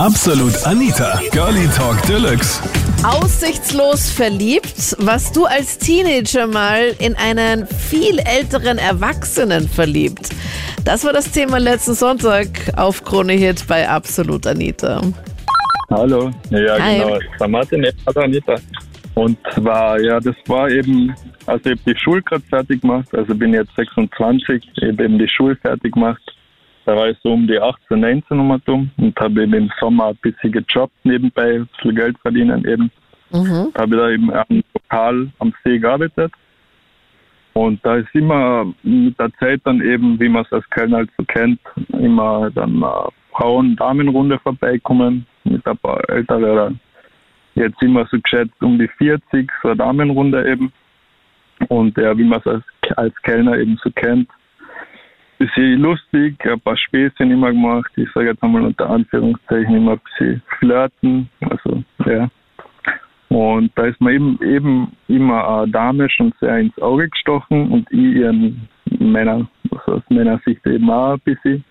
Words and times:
Absolut 0.00 0.66
Anita, 0.66 1.20
Girlie 1.30 1.68
Talk 1.76 2.00
Deluxe. 2.06 2.62
Aussichtslos 3.04 4.10
verliebt, 4.10 4.96
was 4.98 5.30
du 5.30 5.44
als 5.44 5.76
Teenager 5.76 6.46
mal 6.46 6.94
in 6.98 7.14
einen 7.16 7.66
viel 7.66 8.18
älteren 8.20 8.78
Erwachsenen 8.78 9.68
verliebt. 9.68 10.30
Das 10.86 11.04
war 11.04 11.12
das 11.12 11.30
Thema 11.30 11.58
letzten 11.58 11.92
Sonntag 11.92 12.48
auf 12.78 13.04
Krone 13.04 13.34
Hit 13.34 13.66
bei 13.68 13.86
Absolut 13.86 14.46
Anita. 14.46 15.02
Hallo, 15.90 16.30
ja 16.48 16.78
Hi. 16.82 17.00
genau, 17.00 17.18
der 17.38 17.48
Martin, 17.48 17.86
hallo 18.06 18.20
Anita. 18.22 18.54
Und 19.16 19.36
zwar, 19.52 20.00
ja, 20.00 20.18
das 20.18 20.36
war 20.46 20.70
eben, 20.70 21.14
also 21.44 21.60
ich 21.68 21.78
habe 21.78 21.92
die 21.94 22.00
Schule 22.00 22.22
gerade 22.22 22.42
fertig 22.48 22.80
gemacht, 22.80 23.08
also 23.12 23.34
bin 23.34 23.52
jetzt 23.52 23.76
26, 23.76 24.64
ich 24.76 24.82
habe 24.82 25.04
eben 25.04 25.18
die 25.18 25.28
Schule 25.28 25.56
fertig 25.56 25.92
gemacht. 25.92 26.22
Da 26.84 26.96
war 26.96 27.08
ich 27.08 27.18
so 27.22 27.32
um 27.32 27.46
die 27.46 27.58
18, 27.58 28.00
19 28.00 28.36
nochmal 28.36 28.60
dumm 28.64 28.90
und 28.96 29.18
habe 29.20 29.42
eben 29.42 29.54
im 29.54 29.70
Sommer 29.78 30.06
ein 30.06 30.16
bisschen 30.22 30.52
gejobbt 30.52 30.94
nebenbei, 31.04 31.56
ein 31.56 31.68
bisschen 31.76 31.94
Geld 31.94 32.18
verdienen 32.20 32.64
eben. 32.64 32.90
Mhm. 33.32 33.70
Da 33.74 33.82
habe 33.82 33.94
ich 33.94 34.00
da 34.00 34.10
eben 34.10 34.32
am 34.32 34.62
Lokal 34.74 35.28
am 35.38 35.54
See 35.64 35.78
gearbeitet. 35.78 36.32
Und 37.52 37.84
da 37.84 37.96
ist 37.96 38.14
immer 38.14 38.72
mit 38.82 39.18
der 39.18 39.32
Zeit 39.34 39.60
dann 39.64 39.80
eben, 39.80 40.18
wie 40.20 40.28
man 40.28 40.44
es 40.44 40.52
als 40.52 40.68
Köln 40.70 40.94
halt 40.94 41.10
so 41.18 41.24
kennt, 41.24 41.60
immer 41.92 42.50
dann 42.50 42.82
äh, 42.82 43.10
Frauen-Damenrunde 43.32 44.38
vorbeikommen 44.38 45.26
mit 45.44 45.66
ein 45.66 45.78
paar 45.78 46.00
ältere 46.08 46.52
oder 46.52 46.72
jetzt 47.54 47.82
immer 47.82 48.06
so 48.10 48.18
geschätzt 48.20 48.60
um 48.60 48.78
die 48.78 48.88
40, 48.88 49.50
so 49.62 49.68
eine 49.68 49.76
Damenrunde 49.76 50.48
eben. 50.48 50.72
Und 51.68 51.96
ja, 51.98 52.16
wie 52.16 52.24
man 52.24 52.40
es 52.40 52.46
als, 52.46 52.64
als 52.96 53.14
Kellner 53.22 53.58
eben 53.58 53.78
so 53.82 53.90
kennt, 53.90 54.28
bisschen 55.40 55.80
lustig, 55.80 56.36
ein 56.44 56.60
paar 56.60 56.76
Späßchen 56.76 57.30
immer 57.30 57.50
gemacht. 57.50 57.90
Ich 57.96 58.08
sage 58.12 58.28
jetzt 58.28 58.42
einmal 58.42 58.62
unter 58.62 58.90
Anführungszeichen 58.90 59.74
immer 59.74 59.92
ein 59.92 60.00
bisschen 60.04 60.42
flirten. 60.58 61.30
Also, 61.40 61.82
ja. 62.04 62.28
Und 63.30 63.70
da 63.76 63.86
ist 63.86 64.00
mir 64.00 64.12
eben, 64.12 64.38
eben 64.42 64.92
immer 65.08 65.62
eine 65.62 65.70
Dame 65.70 66.10
schon 66.10 66.32
sehr 66.40 66.58
ins 66.58 66.76
Auge 66.78 67.08
gestochen 67.08 67.70
und 67.70 67.90
ich 67.90 68.16
ihren 68.16 68.68
Männer, 68.98 69.48
also 69.70 69.92
aus 69.92 70.02
meiner 70.10 70.38
Sicht 70.44 70.66
eben 70.66 70.90
auch 70.90 71.12
ein 71.12 71.20
bisschen. 71.20 71.64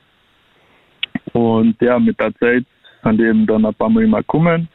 Und 1.33 1.79
ja, 1.81 1.99
mit 1.99 2.19
der 2.19 2.33
Zeit 2.35 2.65
sind 3.03 3.19
die 3.19 3.25
eben 3.25 3.45
dann 3.45 3.65
ein 3.65 3.73
paar 3.75 3.89
Mal 3.89 4.03
immer 4.03 4.19
gekommen. 4.19 4.67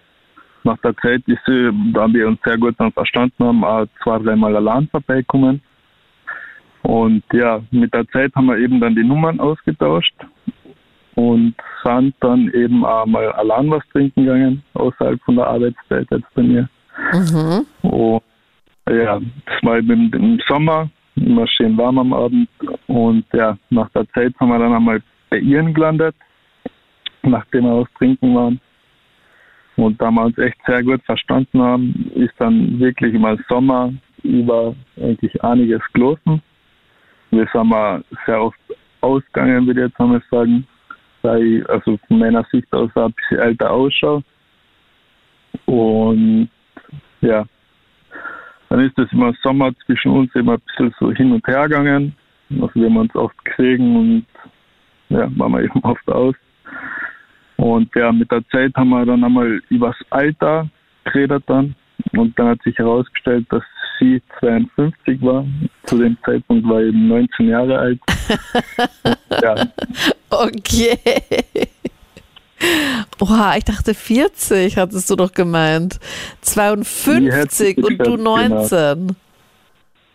Nach 0.62 0.78
der 0.78 0.96
Zeit 0.98 1.22
ist 1.26 1.42
sie, 1.46 1.70
da 1.92 2.06
wir 2.12 2.28
uns 2.28 2.38
sehr 2.44 2.58
gut 2.58 2.74
dann 2.78 2.92
verstanden 2.92 3.44
haben, 3.44 3.64
auch 3.64 3.86
zwei, 4.02 4.18
dreimal 4.18 4.54
allein 4.54 4.86
vorbeikommen. 4.88 5.60
Und 6.84 7.22
ja, 7.32 7.62
mit 7.70 7.92
der 7.94 8.06
Zeit 8.08 8.34
haben 8.34 8.46
wir 8.46 8.58
eben 8.58 8.78
dann 8.78 8.94
die 8.94 9.04
Nummern 9.04 9.40
ausgetauscht 9.40 10.14
und 11.14 11.54
sind 11.82 12.14
dann 12.20 12.50
eben 12.52 12.84
auch 12.84 13.06
mal 13.06 13.32
allein 13.32 13.70
was 13.70 13.82
trinken 13.90 14.24
gegangen, 14.24 14.62
außerhalb 14.74 15.20
von 15.22 15.36
der 15.36 15.46
Arbeitszeit 15.46 16.06
jetzt 16.10 16.34
bei 16.34 16.42
mir. 16.42 16.68
Mhm. 17.12 17.66
Und 17.82 18.22
ja, 18.88 19.18
das 19.46 19.62
war 19.62 19.78
eben 19.78 20.12
im 20.12 20.38
Sommer, 20.46 20.90
immer 21.16 21.46
schön 21.48 21.76
warm 21.78 21.98
am 21.98 22.12
Abend. 22.12 22.48
Und 22.86 23.24
ja, 23.32 23.56
nach 23.70 23.88
der 23.90 24.06
Zeit 24.10 24.34
haben 24.38 24.50
wir 24.50 24.58
dann 24.58 24.74
einmal 24.74 25.00
bei 25.30 25.38
ihren 25.38 25.72
gelandet, 25.72 26.14
nachdem 27.22 27.64
wir 27.64 27.72
aus 27.72 27.88
Trinken 27.96 28.34
waren. 28.34 28.60
Und 29.76 30.00
da 30.02 30.10
wir 30.10 30.24
uns 30.24 30.36
echt 30.36 30.58
sehr 30.66 30.82
gut 30.82 31.02
verstanden 31.04 31.62
haben, 31.62 32.10
ist 32.14 32.34
dann 32.38 32.78
wirklich 32.78 33.14
im 33.14 33.26
Sommer 33.48 33.92
über 34.22 34.74
eigentlich 34.96 35.42
einiges 35.42 35.80
gelaufen. 35.94 36.42
Wir 37.36 37.48
sind 37.52 37.68
mal 37.68 38.02
sehr 38.26 38.42
oft 38.42 38.58
ausgegangen, 39.00 39.66
würde 39.66 39.80
ich 39.80 39.88
jetzt 39.88 40.00
einmal 40.00 40.22
sagen, 40.30 40.66
weil 41.22 41.42
ich 41.42 41.68
also 41.68 41.98
von 42.08 42.18
meiner 42.18 42.44
Sicht 42.52 42.72
aus 42.72 42.90
ein 42.94 43.12
bisschen 43.12 43.38
älter 43.38 43.70
ausschaue. 43.70 44.22
Und 45.66 46.48
ja, 47.20 47.44
dann 48.68 48.80
ist 48.80 48.98
es 48.98 49.12
immer 49.12 49.32
Sommer 49.42 49.72
zwischen 49.86 50.10
uns 50.12 50.34
immer 50.34 50.54
ein 50.54 50.62
bisschen 50.66 50.94
so 50.98 51.12
hin 51.12 51.32
und 51.32 51.46
her 51.46 51.68
gegangen. 51.68 52.14
Also 52.50 52.70
wir 52.74 52.86
haben 52.86 52.96
uns 52.96 53.14
oft 53.14 53.44
gesehen 53.44 53.96
und 53.96 54.26
ja, 55.08 55.28
waren 55.38 55.52
wir 55.52 55.62
eben 55.64 55.80
oft 55.82 56.08
aus. 56.08 56.34
Und 57.56 57.94
ja, 57.94 58.12
mit 58.12 58.30
der 58.30 58.46
Zeit 58.48 58.74
haben 58.76 58.90
wir 58.90 59.06
dann 59.06 59.24
einmal 59.24 59.60
übers 59.70 59.96
Alter 60.10 60.68
geredet 61.04 61.44
dann. 61.46 61.74
Und 62.12 62.38
dann 62.38 62.48
hat 62.48 62.62
sich 62.62 62.76
herausgestellt, 62.78 63.46
dass 63.50 63.62
sie 63.98 64.22
52 64.40 65.22
war. 65.22 65.46
Zu 65.84 65.98
dem 65.98 66.16
Zeitpunkt 66.24 66.68
war 66.68 66.80
ich 66.80 66.88
eben 66.88 67.08
19 67.08 67.48
Jahre 67.48 67.78
alt. 67.78 68.00
Ja, 69.42 69.56
Okay. 70.30 70.98
Oha, 73.20 73.56
ich 73.56 73.64
dachte 73.64 73.94
40, 73.94 74.76
hattest 74.76 75.10
du 75.10 75.16
doch 75.16 75.32
gemeint. 75.32 76.00
Die 76.42 76.46
52 76.46 77.76
hätte 77.76 77.82
und 77.82 78.06
du 78.06 78.14
ich 78.14 78.18
genau. 78.18 78.36
19. 78.36 79.16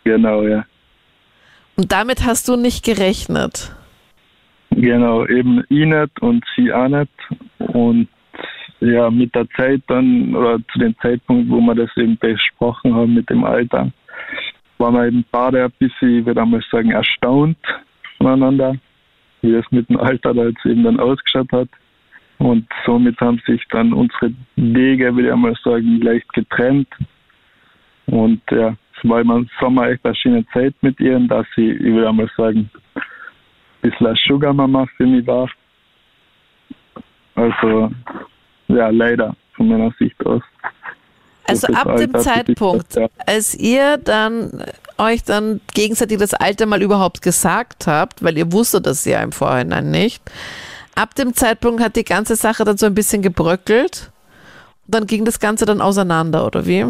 genau, 0.04 0.44
ja. 0.44 0.66
Und 1.76 1.92
damit 1.92 2.26
hast 2.26 2.48
du 2.48 2.56
nicht 2.56 2.84
gerechnet. 2.84 3.74
Genau, 4.72 5.26
eben 5.26 5.64
nicht 5.70 6.22
und 6.22 6.44
sie 6.56 6.74
auch 6.74 6.88
nicht. 6.88 7.12
Und 7.60 8.08
ja, 8.82 9.10
mit 9.10 9.34
der 9.36 9.50
Zeit 9.52 9.82
dann, 9.88 10.36
oder 10.36 10.60
zu 10.72 10.80
dem 10.80 10.96
Zeitpunkt, 11.00 11.50
wo 11.50 11.60
wir 11.60 11.76
das 11.76 11.96
eben 11.98 12.18
besprochen 12.18 12.94
haben 12.94 13.14
mit 13.14 13.30
dem 13.30 13.44
Alter, 13.44 13.92
waren 14.78 14.94
wir 14.96 15.08
eben 15.08 15.26
beide 15.32 15.66
ein 15.66 15.72
bisschen, 15.80 16.20
ich 16.20 16.26
würde 16.26 16.42
einmal 16.42 16.64
sagen, 16.72 16.92
erstaunt 16.92 17.58
voneinander, 18.18 18.76
wie 19.42 19.52
das 19.52 19.66
mit 19.72 19.90
dem 19.90 20.00
Alter 20.00 20.34
da 20.34 20.46
jetzt 20.46 20.66
eben 20.66 20.84
dann 20.84 21.00
ausgeschaut 21.00 21.52
hat. 21.52 21.70
Und 22.38 22.66
somit 22.86 23.20
haben 23.20 23.42
sich 23.46 23.62
dann 23.70 23.92
unsere 23.92 24.32
Wege, 24.56 25.14
würde 25.14 25.28
ich 25.28 25.34
einmal 25.34 25.56
sagen, 25.62 26.00
leicht 26.02 26.32
getrennt. 26.34 26.88
Und 28.06 28.42
ja, 28.50 28.76
es 28.96 29.10
war 29.10 29.22
immer 29.22 29.38
im 29.38 29.50
Sommer 29.60 29.90
echt 29.90 30.06
eine 30.06 30.16
schöne 30.16 30.46
Zeit 30.54 30.74
mit 30.82 31.00
ihr, 31.02 31.20
dass 31.20 31.46
sie, 31.56 31.72
ich 31.72 31.94
würde 31.94 32.10
einmal 32.10 32.30
sagen, 32.38 32.70
ein 32.96 33.02
bisschen 33.82 34.08
eine 34.08 34.16
Sugar 34.26 34.54
Mama 34.54 34.86
für 34.96 35.06
mich 35.06 35.28
war. 35.28 35.50
Also, 37.36 37.92
ja, 38.70 38.90
leider 38.90 39.36
von 39.56 39.68
meiner 39.68 39.92
Sicht 40.00 40.26
aus. 40.26 40.42
Also 41.46 41.68
ab 41.74 41.98
dem 41.98 42.14
Alter 42.14 42.20
sich 42.20 42.34
Zeitpunkt, 42.34 42.94
verändert. 42.94 43.12
als 43.26 43.56
ihr 43.56 43.98
dann 43.98 44.64
euch 44.98 45.24
dann 45.24 45.62
gegenseitig 45.74 46.20
das 46.20 46.34
Alter 46.34 46.66
mal 46.66 46.82
überhaupt 46.82 47.22
gesagt 47.22 47.88
habt, 47.88 48.24
weil 48.24 48.38
ihr 48.38 48.52
wusstet 48.52 48.86
das 48.86 49.06
ja 49.06 49.22
im 49.22 49.32
Vorhinein 49.32 49.90
nicht, 49.90 50.22
ab 50.96 51.16
dem 51.16 51.34
Zeitpunkt 51.34 51.82
hat 51.82 51.96
die 51.96 52.04
ganze 52.04 52.36
Sache 52.36 52.66
dann 52.66 52.78
so 52.78 52.86
ein 52.86 52.94
bisschen 52.94 53.22
gebröckelt. 53.22 54.12
Und 54.86 54.96
dann 54.96 55.08
ging 55.08 55.26
das 55.26 55.40
Ganze 55.40 55.66
dann 55.66 55.82
auseinander, 55.82 56.46
oder 56.46 56.66
wie? 56.66 56.86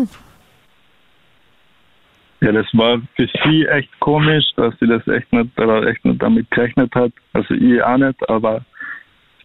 Ja, 2.41 2.53
das 2.53 2.67
war 2.73 3.01
für 3.15 3.27
sie 3.43 3.65
echt 3.65 3.89
komisch, 3.99 4.45
dass 4.55 4.73
sie 4.79 4.87
das 4.87 5.05
echt 5.07 5.31
nicht, 5.31 5.57
oder 5.59 5.85
echt 5.85 6.03
nicht 6.05 6.21
damit 6.21 6.49
gerechnet 6.51 6.93
hat. 6.95 7.11
Also 7.33 7.53
ich 7.53 7.83
auch 7.83 7.97
nicht, 7.97 8.29
aber 8.29 8.63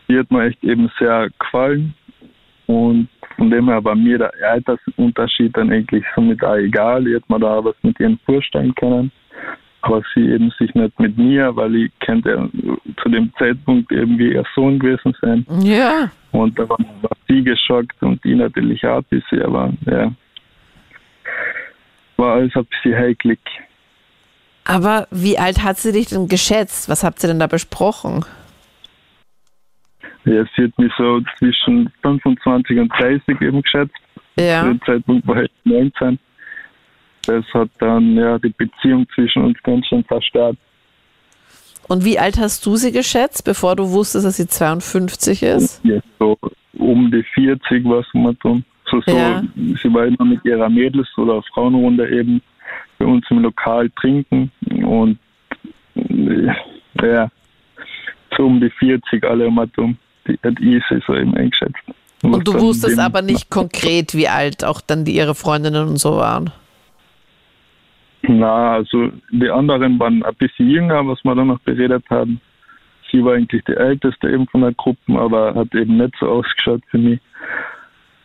sie 0.06 0.18
hat 0.18 0.30
mir 0.30 0.46
echt 0.46 0.62
eben 0.62 0.90
sehr 0.98 1.28
gefallen. 1.38 1.94
Und 2.66 3.08
von 3.36 3.50
dem 3.50 3.68
her 3.68 3.84
war 3.84 3.94
mir 3.94 4.18
der 4.18 4.32
Altersunterschied 4.42 5.56
dann 5.56 5.70
eigentlich 5.70 6.04
somit 6.14 6.42
auch 6.42 6.56
egal. 6.56 7.06
Ich 7.06 7.14
hätte 7.14 7.32
mir 7.32 7.40
da 7.40 7.64
was 7.64 7.74
mit 7.82 7.98
ihren 8.00 8.18
vorstellen 8.24 8.74
können. 8.74 9.12
Aber 9.82 10.02
sie 10.14 10.30
eben 10.30 10.50
sich 10.58 10.74
nicht 10.74 10.98
mit 10.98 11.18
mir, 11.18 11.54
weil 11.56 11.74
ich 11.76 11.92
könnte 12.00 12.30
ja 12.30 12.48
zu 13.02 13.08
dem 13.10 13.30
Zeitpunkt 13.38 13.92
irgendwie 13.92 14.32
ihr 14.32 14.44
Sohn 14.54 14.78
gewesen 14.78 15.14
sein. 15.20 15.46
Ja. 15.60 16.10
Und 16.32 16.58
da 16.58 16.66
war, 16.68 16.78
war 17.02 17.10
sie 17.28 17.44
geschockt 17.44 18.02
und 18.02 18.22
die 18.24 18.34
natürlich 18.34 18.84
auch 18.86 18.98
ein 18.98 19.04
bisschen, 19.10 19.42
aber 19.42 19.72
ja. 19.84 20.10
War 22.16 22.34
alles 22.34 22.56
ein 22.56 22.64
bisschen 22.64 22.96
heiklig. 22.96 23.40
Aber 24.64 25.06
wie 25.10 25.38
alt 25.38 25.62
hat 25.62 25.76
sie 25.76 25.92
dich 25.92 26.08
denn 26.08 26.28
geschätzt? 26.28 26.88
Was 26.88 27.04
habt 27.04 27.22
ihr 27.22 27.28
denn 27.28 27.38
da 27.38 27.46
besprochen? 27.46 28.24
Ja, 30.24 30.44
sie 30.56 30.64
hat 30.64 30.78
mich 30.78 30.92
so 30.96 31.20
zwischen 31.38 31.90
25 32.02 32.78
und 32.78 32.88
30 32.88 33.40
eben 33.40 33.62
geschätzt. 33.62 33.94
Zu 34.36 34.44
Ja. 34.44 34.64
dem 34.64 34.80
Zeitpunkt 34.82 35.26
war 35.26 35.42
ich 35.42 35.50
19. 35.64 36.18
Das 37.26 37.44
hat 37.54 37.68
dann 37.78 38.16
ja 38.16 38.38
die 38.38 38.50
Beziehung 38.56 39.06
zwischen 39.14 39.42
uns 39.44 39.62
ganz 39.62 39.86
schön 39.86 40.04
verstärkt. 40.04 40.58
Und 41.88 42.04
wie 42.04 42.18
alt 42.18 42.38
hast 42.38 42.64
du 42.64 42.76
sie 42.76 42.92
geschätzt, 42.92 43.44
bevor 43.44 43.76
du 43.76 43.90
wusstest, 43.90 44.24
dass 44.26 44.36
sie 44.36 44.46
52 44.46 45.42
ist? 45.42 45.84
Ja, 45.84 46.00
so 46.18 46.38
um 46.78 47.10
die 47.10 47.22
40 47.22 47.84
war 47.84 48.00
es 48.00 48.06
mal 48.14 48.34
drum. 48.40 48.64
So, 48.90 49.00
so, 49.06 49.16
Ja. 49.16 49.42
Sie 49.54 49.92
war 49.92 50.06
immer 50.06 50.24
mit 50.24 50.44
ihrer 50.44 50.68
Mädels- 50.68 51.16
oder 51.18 51.42
Frauenrunde 51.52 52.08
eben 52.08 52.40
bei 52.98 53.04
uns 53.06 53.24
im 53.30 53.40
Lokal 53.40 53.90
trinken 53.90 54.50
und 54.64 55.18
ja, 57.02 57.30
so 58.36 58.46
um 58.46 58.60
die 58.60 58.70
40 58.70 59.24
alle 59.24 59.46
immer 59.46 59.66
drum. 59.66 59.96
Die 60.26 60.38
hat 60.42 60.58
ich 60.60 60.82
sie 60.88 61.00
so 61.06 61.14
eben 61.14 61.36
eingeschätzt. 61.36 61.76
Was 62.22 62.32
Und 62.32 62.48
du 62.48 62.58
wusstest 62.58 62.98
aber 62.98 63.22
nicht 63.22 63.50
konkret, 63.50 64.14
wie 64.14 64.28
alt 64.28 64.64
auch 64.64 64.80
dann 64.80 65.04
die 65.04 65.14
ihre 65.14 65.34
Freundinnen 65.34 65.86
und 65.88 65.98
so 65.98 66.16
waren. 66.16 66.50
Na, 68.22 68.74
also 68.74 69.10
die 69.30 69.50
anderen 69.50 69.98
waren 70.00 70.22
ein 70.22 70.34
bisschen 70.36 70.70
jünger, 70.70 71.06
was 71.06 71.22
wir 71.24 71.34
dann 71.34 71.48
noch 71.48 71.60
beredet 71.60 72.04
haben. 72.08 72.40
sie 73.10 73.22
war 73.22 73.34
eigentlich 73.34 73.62
die 73.64 73.76
älteste 73.76 74.30
eben 74.30 74.46
von 74.48 74.62
der 74.62 74.72
Gruppe, 74.72 75.18
aber 75.18 75.54
hat 75.54 75.74
eben 75.74 75.98
nicht 75.98 76.14
so 76.18 76.28
ausgeschaut 76.28 76.82
für 76.90 76.98
mich. 76.98 77.20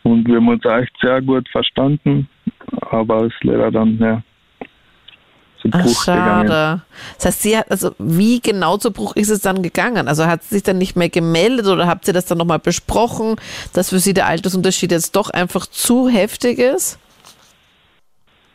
Und 0.02 0.26
wir 0.26 0.36
haben 0.36 0.48
uns 0.48 0.64
echt 0.64 0.92
sehr 1.02 1.20
gut 1.20 1.46
verstanden, 1.50 2.28
aber 2.90 3.26
es 3.26 3.34
ist 3.34 3.44
leider 3.44 3.70
dann, 3.70 3.98
ja, 3.98 4.22
zu 5.60 5.68
Ach, 5.72 5.82
Bruch 5.82 6.06
gegangen. 6.06 6.48
schade. 6.48 6.82
Das 7.16 7.26
heißt, 7.26 7.42
sie 7.42 7.56
hat, 7.56 7.70
also 7.70 7.92
wie 7.98 8.40
genau 8.40 8.76
zu 8.76 8.92
Bruch 8.92 9.16
ist 9.16 9.30
es 9.30 9.40
dann 9.40 9.62
gegangen? 9.62 10.08
Also 10.08 10.26
hat 10.26 10.42
sie 10.42 10.56
sich 10.56 10.62
dann 10.62 10.78
nicht 10.78 10.96
mehr 10.96 11.08
gemeldet 11.08 11.66
oder 11.66 11.86
habt 11.86 12.06
ihr 12.08 12.14
das 12.14 12.26
dann 12.26 12.38
nochmal 12.38 12.58
besprochen, 12.58 13.36
dass 13.72 13.90
für 13.90 13.98
sie 13.98 14.14
der 14.14 14.26
Altersunterschied 14.26 14.90
jetzt 14.90 15.16
doch 15.16 15.30
einfach 15.30 15.66
zu 15.66 16.08
heftig 16.08 16.58
ist? 16.58 16.98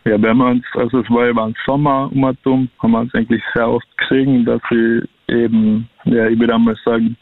Ja, 0.05 0.21
wir 0.21 0.29
haben 0.29 0.41
uns, 0.41 0.65
also 0.75 0.99
es 0.99 1.09
war 1.09 1.27
über 1.27 1.45
den 1.45 1.55
Sommer 1.65 2.11
um 2.11 2.23
um, 2.23 2.69
haben 2.79 2.91
wir 2.91 2.99
uns 2.99 3.13
eigentlich 3.15 3.41
sehr 3.55 3.67
oft 3.67 3.87
gesehen, 3.97 4.45
dass 4.45 4.61
sie 4.69 5.01
eben, 5.27 5.89
ja, 6.03 6.27
ich 6.27 6.39
würde 6.39 6.53
einmal 6.53 6.75
sagen, 6.85 7.17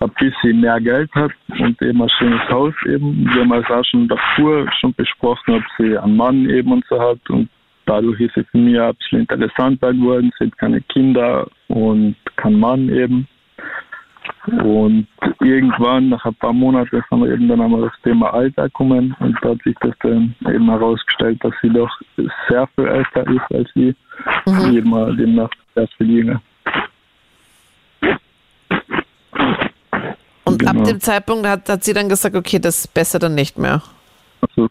ein 0.00 0.10
bisschen 0.18 0.60
mehr 0.60 0.80
Geld 0.80 1.10
hat 1.14 1.32
und 1.48 1.80
eben 1.82 2.02
ein 2.02 2.08
schönes 2.18 2.48
Haus 2.48 2.74
eben. 2.86 3.26
Wir 3.26 3.42
haben 3.42 3.52
es 3.52 3.70
auch 3.70 3.84
schon 3.84 4.08
davor 4.08 4.66
schon 4.80 4.94
besprochen, 4.94 5.56
ob 5.56 5.62
sie 5.78 5.96
einen 5.96 6.16
Mann 6.16 6.48
eben 6.48 6.72
und 6.72 6.84
so 6.88 7.00
hat 7.00 7.18
und 7.28 7.48
dadurch 7.86 8.20
ist 8.20 8.36
es 8.36 8.46
für 8.50 8.58
mich 8.58 8.78
auch 8.78 8.88
ein 8.88 8.96
bisschen 8.96 9.20
interessanter 9.20 9.92
geworden, 9.92 10.30
sie 10.38 10.46
hat 10.46 10.58
keine 10.58 10.80
Kinder 10.82 11.46
und 11.68 12.16
kein 12.36 12.54
Mann 12.54 12.88
eben. 12.88 13.28
Und 14.46 15.06
irgendwann, 15.40 16.10
nach 16.10 16.24
ein 16.24 16.34
paar 16.34 16.52
Monaten, 16.52 17.02
sind 17.08 17.20
wir 17.20 17.32
eben 17.32 17.48
dann 17.48 17.62
einmal 17.62 17.82
das 17.82 18.02
Thema 18.02 18.32
Alter 18.34 18.64
gekommen 18.64 19.16
und 19.20 19.36
da 19.42 19.50
hat 19.50 19.62
sich 19.62 19.74
das 19.80 19.94
dann 20.02 20.34
eben 20.46 20.68
herausgestellt, 20.68 21.42
dass 21.42 21.54
sie 21.62 21.70
doch 21.70 21.90
sehr 22.48 22.66
viel 22.74 22.86
älter 22.86 23.26
ist 23.26 23.54
als 23.54 23.70
ich, 23.74 23.94
mhm. 24.46 24.76
eben 24.76 25.16
demnach 25.16 25.50
sehr 25.74 25.88
viel 25.96 26.10
jünger. 26.10 26.42
Und 30.44 30.58
genau. 30.58 30.70
ab 30.72 30.84
dem 30.84 31.00
Zeitpunkt 31.00 31.46
hat, 31.46 31.68
hat 31.68 31.84
sie 31.84 31.94
dann 31.94 32.08
gesagt, 32.08 32.36
okay, 32.36 32.58
das 32.58 32.80
ist 32.80 32.94
besser 32.94 33.18
dann 33.18 33.34
nicht 33.34 33.58
mehr. 33.58 33.82
Also, 34.42 34.68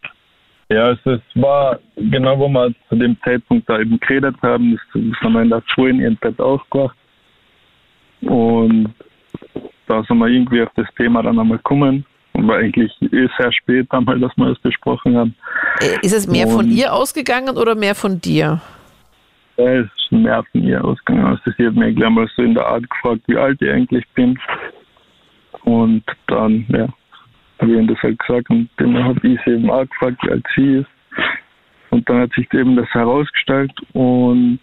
ja, 0.74 0.84
also 0.86 1.12
es 1.12 1.22
war 1.36 1.80
genau, 1.96 2.38
wo 2.40 2.48
wir 2.48 2.74
zu 2.90 2.96
dem 2.96 3.18
Zeitpunkt 3.24 3.70
da 3.70 3.80
eben 3.80 4.00
geredet 4.00 4.36
haben, 4.42 4.72
das, 4.72 4.82
das 4.94 5.22
haben 5.22 5.34
wir 5.34 5.42
in 5.42 5.50
der 5.50 5.64
Schule 5.68 5.92
in 5.92 6.00
ihrem 6.00 6.18
Bett 6.18 6.40
aufgewacht. 6.40 6.96
Und 8.22 8.94
da 9.88 10.04
sind 10.04 10.18
wir 10.18 10.28
irgendwie 10.28 10.62
auf 10.62 10.70
das 10.76 10.88
Thema 10.96 11.24
dann 11.24 11.40
einmal 11.40 11.58
gekommen. 11.58 12.06
Und 12.34 12.48
war 12.48 12.58
eigentlich 12.58 12.92
eh 13.02 13.28
sehr 13.38 13.52
spät 13.52 13.88
einmal, 13.92 14.20
dass 14.20 14.36
wir 14.38 14.50
das 14.50 14.60
besprochen 14.60 15.16
haben. 15.16 15.36
Äh, 15.82 16.00
ist 16.02 16.14
es 16.14 16.28
mehr 16.28 16.48
und 16.48 16.54
von 16.54 16.72
ihr 16.72 16.92
ausgegangen 16.92 17.58
oder 17.58 17.76
mehr 17.76 17.94
von 17.94 18.20
dir? 18.20 18.60
Ja, 19.58 19.66
es 19.66 19.86
ist 19.86 20.12
mehr 20.12 20.44
von 20.52 20.64
ihr 20.64 20.84
ausgegangen. 20.84 21.26
Also 21.26 21.52
sie 21.58 21.68
hat 21.68 21.76
mich 21.76 21.96
gleich 21.96 22.10
mal 22.10 22.28
so 22.36 22.42
in 22.42 22.56
der 22.56 22.66
Art 22.66 22.90
gefragt, 22.90 23.22
wie 23.28 23.38
alt 23.38 23.62
ich 23.62 23.70
eigentlich 23.70 24.08
bin. 24.16 24.40
Und 25.64 26.04
dann, 26.28 26.66
ja, 26.70 26.88
habe 27.64 27.74
ich 27.74 27.80
ihm 27.80 27.88
das 27.88 28.04
halt 28.04 28.20
gesagt 28.20 28.50
und 28.50 28.70
dann 28.78 29.04
habe 29.04 29.28
ich 29.28 29.40
sie 29.46 29.52
eben 29.52 29.70
auch 29.70 29.88
gefragt, 29.88 30.18
wie 30.24 30.32
alt 30.32 30.46
sie 30.56 30.74
ist. 30.76 30.88
Und 31.90 32.10
dann 32.10 32.22
hat 32.22 32.34
sich 32.34 32.52
eben 32.54 32.76
das 32.76 32.90
herausgestellt 32.90 33.72
und 33.94 34.60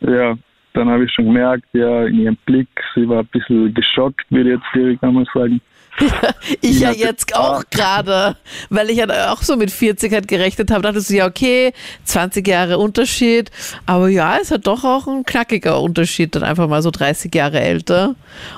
ja, 0.00 0.36
dann 0.74 0.90
habe 0.90 1.04
ich 1.04 1.12
schon 1.12 1.26
gemerkt, 1.26 1.64
ja, 1.72 2.04
in 2.04 2.20
ihrem 2.20 2.36
Blick, 2.44 2.68
sie 2.94 3.08
war 3.08 3.20
ein 3.20 3.28
bisschen 3.28 3.72
geschockt, 3.72 4.26
würde 4.30 4.50
ich 4.50 4.56
jetzt 4.56 4.74
direkt 4.74 5.02
einmal 5.02 5.24
sagen. 5.32 5.60
Ja, 6.00 6.34
ich 6.60 6.80
ja 6.80 6.92
jetzt 6.92 7.34
auch 7.34 7.64
gerade, 7.70 8.36
weil 8.68 8.90
ich 8.90 8.98
ja 8.98 9.32
auch 9.32 9.42
so 9.42 9.56
mit 9.56 9.70
40 9.70 10.12
halt 10.12 10.28
gerechnet 10.28 10.70
habe, 10.70 10.82
dachte 10.82 10.98
ich, 10.98 11.08
ja, 11.08 11.26
okay, 11.26 11.72
20 12.04 12.46
Jahre 12.46 12.78
Unterschied, 12.78 13.50
aber 13.86 14.08
ja, 14.08 14.36
es 14.40 14.50
hat 14.50 14.66
doch 14.66 14.84
auch 14.84 15.06
ein 15.06 15.24
knackiger 15.24 15.80
Unterschied, 15.80 16.34
dann 16.34 16.42
einfach 16.42 16.68
mal 16.68 16.82
so 16.82 16.90
30 16.90 17.34
Jahre 17.34 17.60
älter. 17.60 18.14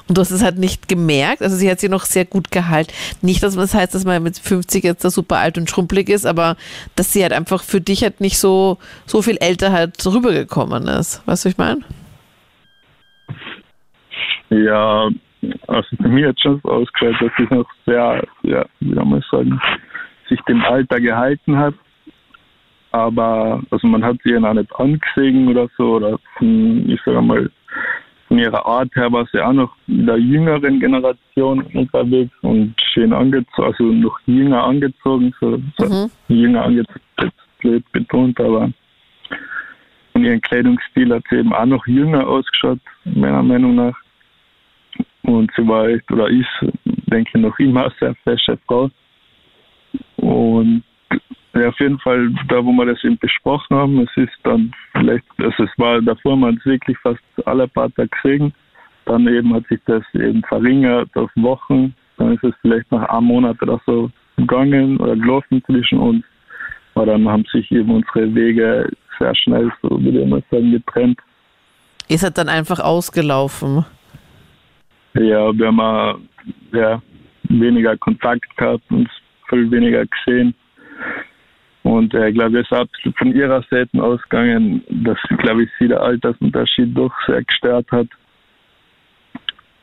Und 0.08 0.18
du 0.18 0.20
hast 0.20 0.30
es 0.30 0.42
halt 0.42 0.58
nicht 0.58 0.88
gemerkt, 0.88 1.42
also 1.42 1.56
sie 1.56 1.70
hat 1.70 1.80
sich 1.80 1.90
noch 1.90 2.04
sehr 2.04 2.24
gut 2.24 2.50
gehalten. 2.50 2.92
Nicht, 3.22 3.42
dass 3.42 3.54
das 3.54 3.74
heißt, 3.74 3.94
dass 3.94 4.04
man 4.04 4.22
mit 4.22 4.38
50 4.38 4.82
jetzt 4.82 5.04
da 5.04 5.10
super 5.10 5.36
alt 5.36 5.58
und 5.58 5.70
schrumpelig 5.70 6.08
ist, 6.08 6.26
aber 6.26 6.56
dass 6.96 7.12
sie 7.12 7.22
halt 7.22 7.32
einfach 7.32 7.62
für 7.62 7.80
dich 7.80 8.02
halt 8.02 8.20
nicht 8.20 8.38
so, 8.38 8.78
so 9.06 9.22
viel 9.22 9.36
älter 9.38 9.72
halt 9.72 10.04
rübergekommen 10.04 10.88
ist. 10.88 11.22
Weißt 11.26 11.44
du, 11.44 11.48
was 11.48 11.52
ich 11.52 11.58
meine? 11.58 11.80
Ja, 14.50 15.10
also 15.66 15.88
bei 15.98 16.08
mir 16.08 16.28
hat 16.28 16.40
schon 16.40 16.60
so 16.62 16.70
ausgeschaut, 16.70 17.16
dass 17.20 17.30
sie 17.36 17.54
noch 17.54 17.66
sehr, 17.86 18.26
ja, 18.42 18.64
wie 18.80 18.94
soll 18.94 19.04
man 19.04 19.24
sagen, 19.30 19.60
sich 20.28 20.40
dem 20.42 20.62
Alter 20.64 21.00
gehalten 21.00 21.56
hat. 21.56 21.74
Aber 22.90 23.62
also 23.70 23.86
man 23.86 24.04
hat 24.04 24.16
sie 24.24 24.32
ja 24.32 24.40
noch 24.40 24.54
nicht 24.54 24.74
angesehen 24.76 25.48
oder 25.48 25.68
so, 25.76 25.96
oder 25.96 26.18
von, 26.36 26.88
ich 26.88 27.00
sage 27.04 27.20
mal, 27.20 27.50
von 28.28 28.38
ihrer 28.38 28.64
Art 28.64 28.94
her 28.94 29.10
war 29.12 29.26
sie 29.32 29.40
auch 29.40 29.52
noch 29.52 29.74
in 29.86 30.06
der 30.06 30.18
jüngeren 30.18 30.80
Generation 30.80 31.62
unterwegs 31.74 32.32
und 32.42 32.74
schön 32.92 33.12
angezogen, 33.12 33.68
also 33.68 33.84
noch 33.84 34.18
jünger 34.26 34.64
angezogen, 34.64 35.34
so, 35.40 35.58
mhm. 35.78 36.10
jünger 36.28 36.64
angezogen, 36.64 37.00
blöd 37.58 37.92
betont, 37.92 38.38
aber 38.40 38.70
von 40.12 40.24
ihrem 40.24 40.40
Kleidungsstil 40.40 41.14
hat 41.14 41.24
sie 41.30 41.36
eben 41.36 41.52
auch 41.54 41.66
noch 41.66 41.86
jünger 41.86 42.26
ausgeschaut, 42.26 42.80
meiner 43.04 43.42
Meinung 43.42 43.76
nach. 43.76 43.96
Und 45.28 45.50
sie 45.54 45.68
war 45.68 45.86
echt, 45.86 46.10
oder 46.10 46.26
ist, 46.28 46.48
denke 46.84 47.30
ich, 47.34 47.40
noch 47.42 47.58
immer 47.58 47.92
sehr 48.00 48.14
fesche 48.24 48.58
Frau. 48.66 48.90
Und 50.16 50.82
ja, 51.52 51.68
auf 51.68 51.78
jeden 51.80 51.98
Fall, 51.98 52.30
da 52.48 52.64
wo 52.64 52.72
wir 52.72 52.86
das 52.86 53.04
eben 53.04 53.18
besprochen 53.18 53.76
haben, 53.76 54.00
es 54.00 54.16
ist 54.16 54.32
dann 54.44 54.72
vielleicht, 54.92 55.26
also 55.36 55.64
es 55.64 55.70
war 55.76 56.00
davor, 56.00 56.34
man 56.34 56.56
es 56.56 56.64
wirklich 56.64 56.96
fast 57.00 57.20
alle 57.44 57.68
paar 57.68 57.92
Tage 57.94 58.08
gesehen. 58.08 58.54
Dann 59.04 59.28
eben 59.28 59.52
hat 59.52 59.66
sich 59.68 59.80
das 59.84 60.02
eben 60.14 60.42
verringert 60.44 61.14
auf 61.14 61.30
Wochen. 61.34 61.94
Dann 62.16 62.32
ist 62.32 62.44
es 62.44 62.54
vielleicht 62.62 62.90
nach 62.90 63.06
einem 63.10 63.26
Monat 63.26 63.60
oder 63.60 63.78
so 63.84 64.10
gegangen 64.38 64.96
oder 64.96 65.14
gelaufen 65.14 65.62
zwischen 65.66 65.98
uns. 65.98 66.24
Aber 66.94 67.04
dann 67.04 67.28
haben 67.28 67.44
sich 67.52 67.70
eben 67.70 67.90
unsere 67.90 68.34
Wege 68.34 68.90
sehr 69.18 69.34
schnell, 69.34 69.70
so 69.82 69.90
würde 69.90 70.22
ich 70.22 70.26
mal 70.26 70.42
sagen, 70.50 70.72
getrennt. 70.72 71.20
Ist 72.08 72.22
es 72.24 72.32
dann 72.32 72.48
einfach 72.48 72.80
ausgelaufen? 72.80 73.84
Ja, 75.18 75.56
wir 75.56 75.66
haben 75.66 75.80
auch, 75.80 76.18
ja, 76.72 77.02
weniger 77.48 77.96
Kontakt 77.96 78.56
gehabt, 78.56 78.84
und 78.90 79.08
viel 79.48 79.70
weniger 79.70 80.04
gesehen. 80.06 80.54
Und 81.82 82.12
äh, 82.14 82.28
ich 82.28 82.34
glaube, 82.34 82.60
es 82.60 82.66
ist 82.66 82.72
absolut 82.72 83.16
von 83.16 83.34
ihrer 83.34 83.62
Seite 83.70 84.02
ausgegangen, 84.02 84.82
dass, 85.04 85.18
glaube 85.38 85.64
ich, 85.64 85.70
sie 85.78 85.88
der 85.88 86.02
Altersunterschied 86.02 86.96
doch 86.96 87.12
sehr 87.26 87.42
gestört 87.42 87.90
hat. 87.90 88.08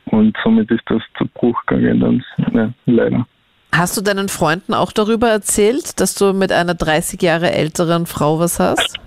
Und 0.06 0.36
somit 0.44 0.70
ist 0.70 0.84
das 0.86 1.02
zu 1.18 1.26
Bruch 1.34 1.60
gegangen, 1.66 2.00
dann, 2.00 2.24
ja, 2.54 2.72
leider. 2.86 3.26
Hast 3.72 3.96
du 3.96 4.02
deinen 4.02 4.28
Freunden 4.28 4.72
auch 4.72 4.92
darüber 4.92 5.28
erzählt, 5.28 6.00
dass 6.00 6.14
du 6.14 6.32
mit 6.32 6.52
einer 6.52 6.74
30 6.74 7.20
Jahre 7.20 7.50
älteren 7.50 8.06
Frau 8.06 8.38
was 8.38 8.60
hast? 8.60 8.98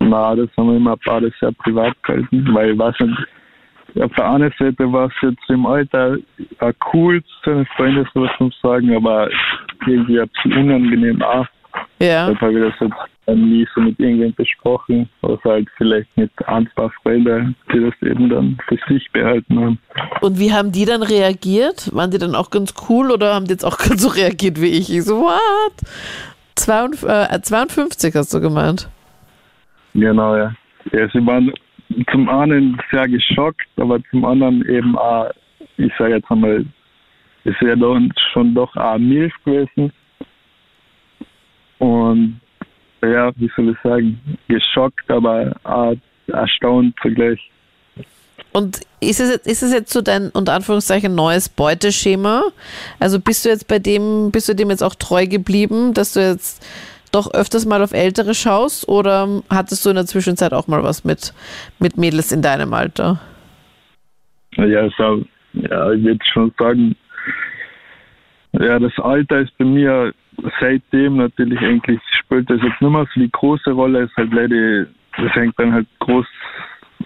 Na, 0.00 0.36
das 0.36 0.48
haben 0.56 0.68
wir 0.68 0.76
immer 0.76 0.96
beide 1.04 1.32
sehr 1.40 1.52
privat 1.52 2.00
gehalten, 2.02 2.54
weil 2.54 2.72
ich 2.72 2.78
weiß 2.78 2.94
nicht, 3.00 3.18
auf 4.00 4.12
der 4.14 4.30
einen 4.30 4.52
Seite 4.58 4.92
war 4.92 5.06
es 5.06 5.12
jetzt 5.22 5.48
im 5.48 5.66
Alter 5.66 6.16
auch 6.60 6.72
cool, 6.92 7.22
zu 7.22 7.50
seinen 7.50 7.66
Freunden 7.76 8.08
sowas 8.14 8.30
zu 8.38 8.50
sagen, 8.62 8.94
aber 8.94 9.28
irgendwie 9.86 10.20
ein 10.20 10.28
bisschen 10.28 10.52
unangenehm 10.52 11.22
auch. 11.22 11.46
Ja. 12.00 12.30
Deshalb 12.30 12.40
habe 12.40 12.52
ich 12.52 12.74
das 12.78 12.88
jetzt 12.88 13.38
nie 13.38 13.66
so 13.74 13.80
mit 13.80 13.98
irgendwem 13.98 14.34
besprochen, 14.34 15.08
außer 15.22 15.50
halt 15.50 15.68
vielleicht 15.76 16.08
mit 16.16 16.30
ein, 16.46 16.68
zwei 16.74 16.88
Freunden, 17.02 17.54
die 17.72 17.80
das 17.80 17.94
eben 18.02 18.30
dann 18.30 18.58
für 18.68 18.78
sich 18.88 19.10
behalten 19.12 19.60
haben. 19.60 19.78
Und 20.20 20.38
wie 20.38 20.52
haben 20.52 20.72
die 20.72 20.84
dann 20.84 21.02
reagiert? 21.02 21.94
Waren 21.94 22.10
die 22.10 22.18
dann 22.18 22.34
auch 22.34 22.50
ganz 22.50 22.74
cool 22.88 23.10
oder 23.10 23.34
haben 23.34 23.44
die 23.44 23.52
jetzt 23.52 23.64
auch 23.64 23.78
ganz 23.88 24.02
so 24.02 24.08
reagiert 24.08 24.60
wie 24.60 24.70
ich? 24.70 24.92
Ich 24.92 25.04
so, 25.04 25.20
what? 25.20 25.72
52 26.56 28.14
äh, 28.14 28.18
hast 28.18 28.32
du 28.34 28.40
gemeint? 28.40 28.88
Genau, 29.94 30.36
ja. 30.36 30.54
Ja, 30.92 31.08
sie 31.12 31.24
waren 31.26 31.52
zum 32.10 32.28
einen 32.28 32.80
sehr 32.90 33.08
geschockt, 33.08 33.68
aber 33.76 34.00
zum 34.10 34.24
anderen 34.24 34.66
eben 34.68 34.96
auch, 34.96 35.30
ich 35.76 35.92
sage 35.98 36.16
jetzt 36.16 36.30
einmal, 36.30 36.64
es 37.44 37.54
wäre 37.60 37.76
doch 37.76 37.98
schon 38.32 38.54
doch 38.54 38.74
auch 38.76 38.98
Milch 38.98 39.32
gewesen. 39.44 39.92
Und 41.78 42.40
ja, 43.02 43.30
wie 43.36 43.50
soll 43.54 43.70
ich 43.70 43.78
sagen, 43.82 44.20
geschockt, 44.48 45.08
aber 45.10 45.54
auch 45.64 45.94
erstaunt 46.26 46.94
zugleich. 47.00 47.40
Und 48.52 48.80
ist 49.00 49.20
es, 49.20 49.36
ist 49.46 49.62
es 49.62 49.72
jetzt 49.72 49.92
so 49.92 50.00
dein, 50.00 50.30
unter 50.30 50.54
Anführungszeichen, 50.54 51.14
neues 51.14 51.48
Beuteschema? 51.48 52.42
Also 52.98 53.20
bist 53.20 53.44
du 53.44 53.50
jetzt 53.50 53.68
bei 53.68 53.78
dem, 53.78 54.30
bist 54.32 54.48
du 54.48 54.54
dem 54.54 54.70
jetzt 54.70 54.82
auch 54.82 54.94
treu 54.94 55.26
geblieben, 55.26 55.94
dass 55.94 56.14
du 56.14 56.20
jetzt 56.20 56.66
doch 57.10 57.32
öfters 57.32 57.66
mal 57.66 57.82
auf 57.82 57.92
Ältere 57.92 58.34
schaust? 58.34 58.88
Oder 58.88 59.42
hattest 59.50 59.84
du 59.84 59.90
in 59.90 59.96
der 59.96 60.06
Zwischenzeit 60.06 60.52
auch 60.52 60.68
mal 60.68 60.82
was 60.82 61.04
mit, 61.04 61.32
mit 61.78 61.96
Mädels 61.96 62.32
in 62.32 62.42
deinem 62.42 62.72
Alter? 62.74 63.20
Ja, 64.56 64.80
also, 64.80 65.24
ja 65.52 65.92
ich 65.92 66.02
würde 66.02 66.24
schon 66.32 66.52
sagen, 66.58 66.96
ja, 68.52 68.78
das 68.78 68.96
Alter 68.98 69.40
ist 69.40 69.56
bei 69.58 69.64
mir 69.64 70.12
seitdem 70.60 71.16
natürlich 71.16 71.58
eigentlich 71.60 72.00
spielt 72.10 72.48
das 72.48 72.60
jetzt 72.62 72.80
nicht 72.80 72.90
mehr 72.90 73.06
so 73.12 73.20
die 73.20 73.30
große 73.30 73.70
Rolle, 73.70 74.04
ist 74.04 74.16
halt 74.16 74.32
leider, 74.32 74.86
das 75.16 75.34
hängt 75.34 75.58
dann 75.58 75.72
halt 75.72 75.86
groß 75.98 76.26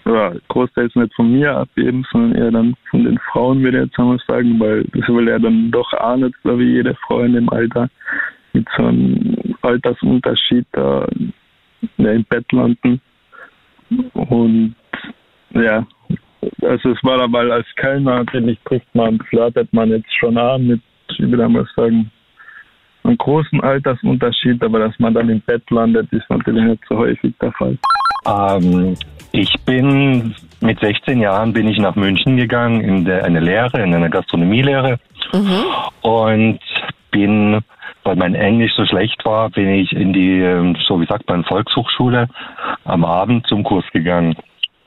ja, 0.05 0.33
großteils 0.49 0.95
nicht 0.97 1.15
von 1.15 1.33
mir 1.33 1.57
abgeben, 1.57 2.05
sondern 2.11 2.35
eher 2.35 2.51
dann 2.51 2.75
von 2.91 3.05
den 3.05 3.19
Frauen, 3.31 3.63
würde 3.63 3.79
ich 3.79 3.85
jetzt 3.85 3.99
einmal 3.99 4.19
sagen, 4.27 4.59
weil 4.59 4.85
das 4.95 5.09
will 5.09 5.29
ja 5.29 5.39
dann 5.39 5.71
doch 5.71 5.93
auch 5.93 6.17
nicht, 6.17 6.35
so 6.43 6.59
wie 6.59 6.73
jede 6.73 6.95
Frau 7.07 7.21
in 7.21 7.35
dem 7.35 7.49
Alter 7.51 7.89
mit 8.53 8.67
so 8.77 8.85
einem 8.85 9.55
Altersunterschied 9.63 10.67
da 10.73 11.07
im 11.99 12.25
Bett 12.25 12.51
landen. 12.53 13.01
Und 14.15 14.75
ja, 15.55 15.87
also 16.63 16.91
es 16.91 17.05
war 17.05 17.19
dabei 17.19 17.51
als 17.51 17.67
Kellner, 17.77 18.17
natürlich 18.17 18.59
trifft 18.65 18.95
man, 18.95 19.19
flirtet 19.29 19.73
man 19.73 19.91
jetzt 19.91 20.13
schon 20.19 20.37
an 20.37 20.67
mit, 20.67 20.81
ich 21.11 21.21
würde 21.21 21.49
mal 21.49 21.67
sagen, 21.77 22.11
einem 23.05 23.19
großen 23.19 23.61
Altersunterschied, 23.61 24.63
aber 24.63 24.79
dass 24.79 24.99
man 24.99 25.15
dann 25.15 25.29
im 25.29 25.41
Bett 25.41 25.69
landet, 25.71 26.13
ist 26.13 26.29
natürlich 26.29 26.65
nicht 26.65 26.83
so 26.89 26.97
häufig 26.97 27.35
der 27.41 27.53
Fall. 27.53 27.77
Ähm, 28.27 28.95
ich 29.33 29.53
bin 29.65 30.35
mit 30.61 30.79
16 30.81 31.21
Jahren 31.21 31.53
bin 31.53 31.67
ich 31.69 31.79
nach 31.79 31.97
München 31.97 32.37
gegangen 32.37 32.81
in 32.81 33.05
der, 33.05 33.25
eine 33.25 33.41
Lehre, 33.41 33.83
in 33.83 33.95
eine 33.95 34.11
Gastronomielehre 34.11 34.99
mhm. 35.33 36.09
und 36.09 36.61
bin, 37.11 37.61
weil 38.05 38.17
mein 38.17 38.35
Englisch 38.35 38.73
so 38.77 38.85
schlecht 38.85 39.25
war, 39.25 39.51
bin 39.51 39.69
ich 39.69 39.93
in 39.93 40.13
die, 40.13 40.41
ähm, 40.41 40.77
so 40.87 41.01
wie 41.01 41.07
sagt 41.07 41.29
man, 41.29 41.45
Volkshochschule 41.45 42.29
am 42.85 43.05
Abend 43.05 43.47
zum 43.47 43.63
Kurs 43.63 43.85
gegangen. 43.93 44.37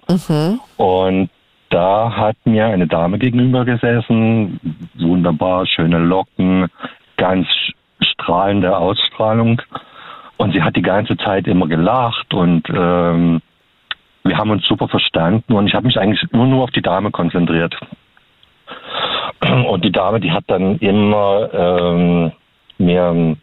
Mhm. 0.10 0.60
Und 0.78 1.30
da 1.70 2.16
hat 2.16 2.38
mir 2.46 2.68
eine 2.68 2.88
Dame 2.88 3.18
gegenüber 3.18 3.66
gesessen, 3.66 4.60
wunderbar, 4.96 5.66
schöne 5.66 6.00
Locken, 6.00 6.68
ganz 7.18 7.48
strahlende 8.02 8.78
Ausstrahlung. 8.78 9.62
Und 10.38 10.54
sie 10.54 10.62
hat 10.62 10.76
die 10.76 10.82
ganze 10.82 11.18
Zeit 11.18 11.48
immer 11.48 11.68
gelacht 11.68 12.34
und 12.34 12.70
ähm, 12.70 13.42
wir 14.24 14.38
haben 14.38 14.50
uns 14.50 14.66
super 14.66 14.88
verstanden 14.88 15.54
und 15.54 15.68
ich 15.68 15.76
habe 15.76 15.88
mich 15.88 15.98
eigentlich 15.98 16.22
nur, 16.32 16.46
nur 16.46 16.64
auf 16.64 16.72
die 16.72 16.82
Dame 16.82 17.12
konzentriert. 17.12 17.76
Und 19.68 19.86
die 19.86 19.92
Dame, 19.92 20.20
die 20.20 20.32
hat 20.32 20.44
dann 20.48 20.78
immer 20.80 21.50
ähm, 21.54 22.32
mir 22.78 23.38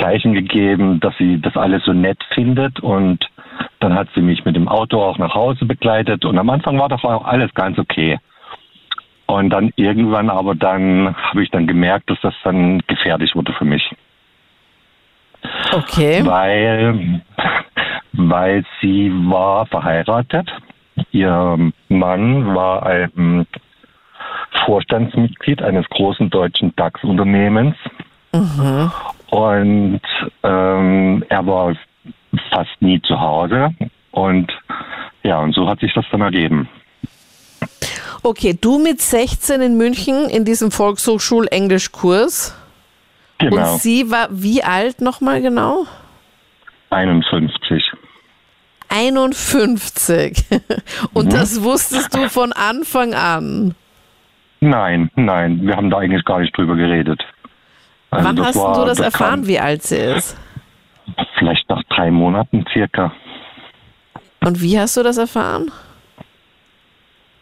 Zeichen 0.00 0.34
gegeben, 0.34 1.00
dass 1.00 1.16
sie 1.18 1.40
das 1.40 1.56
alles 1.56 1.84
so 1.84 1.92
nett 1.92 2.18
findet 2.34 2.80
und 2.80 3.28
dann 3.80 3.94
hat 3.94 4.08
sie 4.14 4.22
mich 4.22 4.44
mit 4.44 4.56
dem 4.56 4.68
Auto 4.68 5.00
auch 5.02 5.18
nach 5.18 5.34
Hause 5.34 5.64
begleitet 5.66 6.24
und 6.24 6.38
am 6.38 6.50
Anfang 6.50 6.78
war 6.78 6.88
das 6.88 7.04
auch 7.04 7.24
alles 7.24 7.52
ganz 7.54 7.78
okay. 7.78 8.18
Und 9.26 9.50
dann 9.50 9.72
irgendwann 9.76 10.28
aber 10.28 10.54
dann 10.54 11.14
habe 11.16 11.42
ich 11.42 11.50
dann 11.50 11.66
gemerkt, 11.66 12.10
dass 12.10 12.20
das 12.20 12.34
dann 12.44 12.80
gefährlich 12.86 13.34
wurde 13.34 13.52
für 13.54 13.64
mich. 13.64 13.90
Okay. 15.72 16.24
Weil, 16.24 17.22
weil 18.12 18.64
sie 18.80 19.10
war 19.12 19.66
verheiratet. 19.66 20.50
Ihr 21.10 21.72
Mann 21.88 22.54
war 22.54 22.84
ein 22.84 23.46
Vorstandsmitglied 24.64 25.62
eines 25.62 25.88
großen 25.90 26.30
deutschen 26.30 26.74
DAX-Unternehmens. 26.76 27.76
Mhm. 28.32 28.90
Und 29.30 30.00
ähm, 30.42 31.24
er 31.28 31.46
war 31.46 31.74
fast 32.50 32.80
nie 32.80 33.00
zu 33.02 33.20
Hause. 33.20 33.74
Und 34.12 34.52
ja, 35.22 35.38
und 35.40 35.54
so 35.54 35.68
hat 35.68 35.80
sich 35.80 35.92
das 35.94 36.04
dann 36.10 36.20
ergeben. 36.20 36.68
Okay, 38.22 38.56
du 38.58 38.78
mit 38.78 39.00
16 39.00 39.60
in 39.60 39.76
München 39.76 40.28
in 40.28 40.44
diesem 40.44 40.70
Volkshochschul-Englischkurs. 40.70 42.54
Genau. 43.38 43.72
Und 43.72 43.80
sie 43.80 44.10
war 44.10 44.28
wie 44.30 44.62
alt 44.62 45.00
nochmal 45.00 45.42
genau? 45.42 45.86
51. 46.90 47.82
51. 48.88 50.44
Und 51.12 51.26
mhm. 51.26 51.30
das 51.30 51.62
wusstest 51.62 52.14
du 52.14 52.28
von 52.28 52.52
Anfang 52.52 53.14
an? 53.14 53.74
Nein, 54.64 55.10
nein, 55.14 55.60
wir 55.60 55.76
haben 55.76 55.90
da 55.90 55.98
eigentlich 55.98 56.24
gar 56.24 56.40
nicht 56.40 56.56
drüber 56.56 56.74
geredet. 56.74 57.22
Also 58.10 58.28
Wann 58.28 58.40
hast 58.40 58.56
war, 58.56 58.74
du 58.80 58.86
das, 58.86 58.96
das 58.96 59.12
erfahren, 59.12 59.40
kam, 59.40 59.46
wie 59.46 59.58
alt 59.58 59.82
sie 59.82 59.96
ist? 59.96 60.40
Vielleicht 61.38 61.68
nach 61.68 61.82
drei 61.90 62.10
Monaten 62.10 62.64
circa. 62.72 63.12
Und 64.42 64.62
wie 64.62 64.78
hast 64.78 64.96
du 64.96 65.02
das 65.02 65.18
erfahren? 65.18 65.70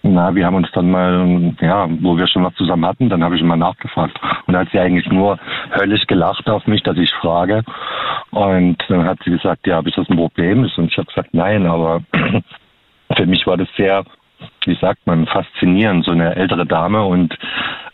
Na, 0.02 0.34
wir 0.34 0.44
haben 0.44 0.56
uns 0.56 0.68
dann 0.72 0.90
mal, 0.90 1.54
ja, 1.60 1.86
wo 2.00 2.16
wir 2.16 2.26
schon 2.26 2.42
was 2.42 2.54
zusammen 2.56 2.86
hatten, 2.86 3.08
dann 3.08 3.22
habe 3.22 3.36
ich 3.36 3.42
mal 3.42 3.56
nachgefragt. 3.56 4.18
Und 4.48 4.54
da 4.54 4.60
hat 4.60 4.70
sie 4.72 4.80
eigentlich 4.80 5.06
nur 5.06 5.38
höllisch 5.78 6.04
gelacht 6.08 6.50
auf 6.50 6.66
mich, 6.66 6.82
dass 6.82 6.96
ich 6.96 7.12
frage. 7.20 7.62
Und 8.32 8.78
dann 8.88 9.06
hat 9.06 9.20
sie 9.24 9.30
gesagt, 9.30 9.64
ja, 9.68 9.78
ist 9.78 9.96
das 9.96 10.10
ein 10.10 10.16
Problem? 10.16 10.68
Und 10.76 10.90
ich 10.90 10.98
habe 10.98 11.06
gesagt, 11.06 11.32
nein, 11.34 11.66
aber 11.66 12.02
für 13.16 13.26
mich 13.26 13.46
war 13.46 13.56
das 13.56 13.68
sehr, 13.76 14.04
wie 14.64 14.76
sagt 14.80 15.06
man, 15.06 15.26
faszinierend, 15.26 16.04
so 16.04 16.12
eine 16.12 16.36
ältere 16.36 16.66
Dame 16.66 17.04
und 17.04 17.36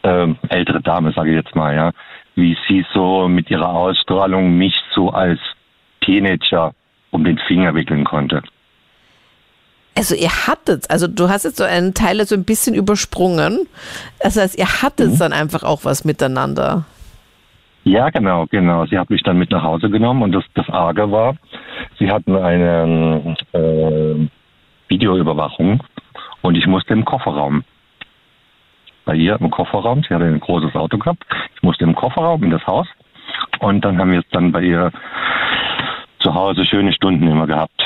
äh, 0.02 0.28
ältere 0.48 0.80
Dame, 0.80 1.12
sage 1.12 1.30
ich 1.30 1.36
jetzt 1.36 1.54
mal, 1.54 1.74
ja, 1.74 1.92
wie 2.34 2.56
sie 2.68 2.84
so 2.92 3.28
mit 3.28 3.50
ihrer 3.50 3.70
Ausstrahlung 3.70 4.56
mich 4.56 4.74
so 4.94 5.10
als 5.10 5.40
Teenager 6.00 6.72
um 7.10 7.24
den 7.24 7.38
Finger 7.38 7.74
wickeln 7.74 8.04
konnte. 8.04 8.42
Also 9.96 10.14
ihr 10.14 10.30
hattet, 10.46 10.88
also 10.90 11.08
du 11.08 11.28
hast 11.28 11.44
jetzt 11.44 11.56
so 11.56 11.64
einen 11.64 11.92
Teil 11.92 12.24
so 12.24 12.36
ein 12.36 12.44
bisschen 12.44 12.74
übersprungen. 12.74 13.66
Das 14.20 14.36
heißt, 14.36 14.56
ihr 14.56 14.82
hattet 14.82 15.14
mhm. 15.14 15.18
dann 15.18 15.32
einfach 15.32 15.64
auch 15.64 15.84
was 15.84 16.04
miteinander. 16.04 16.84
Ja, 17.82 18.10
genau, 18.10 18.46
genau. 18.46 18.86
Sie 18.86 18.96
hat 18.96 19.10
mich 19.10 19.22
dann 19.22 19.38
mit 19.38 19.50
nach 19.50 19.62
Hause 19.64 19.90
genommen 19.90 20.22
und 20.22 20.32
das, 20.32 20.44
das 20.54 20.68
Arge 20.68 21.10
war, 21.10 21.34
sie 21.98 22.10
hatten 22.10 22.36
eine 22.36 23.36
äh, 23.52 24.28
Videoüberwachung 24.88 25.82
und 26.42 26.56
ich 26.56 26.66
musste 26.66 26.92
im 26.92 27.04
Kofferraum. 27.04 27.64
Bei 29.04 29.14
ihr 29.14 29.40
im 29.40 29.50
Kofferraum, 29.50 30.02
sie 30.02 30.14
hatte 30.14 30.26
ein 30.26 30.40
großes 30.40 30.74
Auto 30.74 30.98
gehabt, 30.98 31.24
ich 31.54 31.62
musste 31.62 31.84
im 31.84 31.94
Kofferraum 31.94 32.42
in 32.44 32.50
das 32.50 32.66
Haus 32.66 32.86
und 33.60 33.84
dann 33.84 33.98
haben 33.98 34.12
wir 34.12 34.20
es 34.20 34.28
dann 34.30 34.52
bei 34.52 34.62
ihr 34.62 34.92
zu 36.20 36.34
Hause 36.34 36.66
schöne 36.66 36.92
Stunden 36.92 37.26
immer 37.26 37.46
gehabt. 37.46 37.80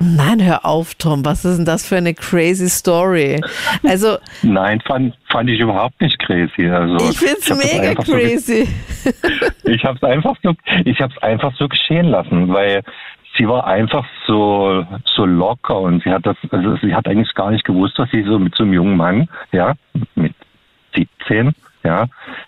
Nein, 0.00 0.44
hör 0.44 0.64
auf, 0.64 0.94
Tom. 0.96 1.24
Was 1.24 1.44
ist 1.44 1.58
denn 1.58 1.64
das 1.64 1.86
für 1.86 1.96
eine 1.96 2.12
crazy 2.12 2.68
Story? 2.68 3.40
Also. 3.84 4.18
Nein, 4.42 4.80
fand, 4.80 5.14
fand 5.30 5.48
ich 5.48 5.60
überhaupt 5.60 6.00
nicht 6.00 6.18
crazy. 6.18 6.68
Also, 6.68 6.96
ich 7.08 7.18
finde 7.18 7.38
es 7.38 7.72
mega 7.72 7.94
crazy. 7.94 8.64
So, 8.64 9.10
ich 9.70 9.84
habe 9.84 9.96
es 9.96 10.02
einfach 10.02 10.36
so, 10.42 10.54
ich 10.84 11.00
habe 11.00 11.12
es 11.16 11.22
einfach 11.22 11.54
so 11.56 11.68
geschehen 11.68 12.06
lassen, 12.06 12.52
weil 12.52 12.82
sie 13.36 13.48
war 13.48 13.66
einfach 13.66 14.04
so, 14.26 14.84
so 15.04 15.24
locker 15.24 15.80
und 15.80 16.02
sie 16.02 16.10
hat 16.10 16.26
das, 16.26 16.36
also 16.50 16.76
sie 16.76 16.94
hat 16.94 17.06
eigentlich 17.06 17.34
gar 17.34 17.50
nicht 17.50 17.64
gewusst, 17.64 17.98
was 17.98 18.10
sie 18.10 18.22
so 18.22 18.38
mit 18.38 18.54
so 18.54 18.64
einem 18.64 18.72
jungen 18.72 18.96
Mann, 18.96 19.28
ja, 19.52 19.74
mit 20.14 20.34
17, 20.94 21.54
ja, 21.84 22.06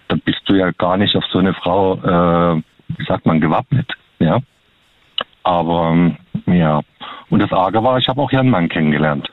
da 0.08 0.16
bist 0.24 0.40
du 0.46 0.54
ja 0.54 0.70
gar 0.72 0.96
nicht 0.96 1.16
auf 1.16 1.24
so 1.30 1.38
eine 1.38 1.54
Frau, 1.54 1.94
äh, 1.94 2.62
wie 2.96 3.04
sagt 3.04 3.26
man, 3.26 3.40
gewappnet, 3.40 3.90
ja. 4.18 4.38
Aber 5.42 6.12
ja, 6.46 6.80
und 7.30 7.40
das 7.40 7.52
Arge 7.52 7.82
war, 7.82 7.98
ich 7.98 8.08
habe 8.08 8.20
auch 8.20 8.30
ihren 8.32 8.50
Mann 8.50 8.68
kennengelernt. 8.68 9.28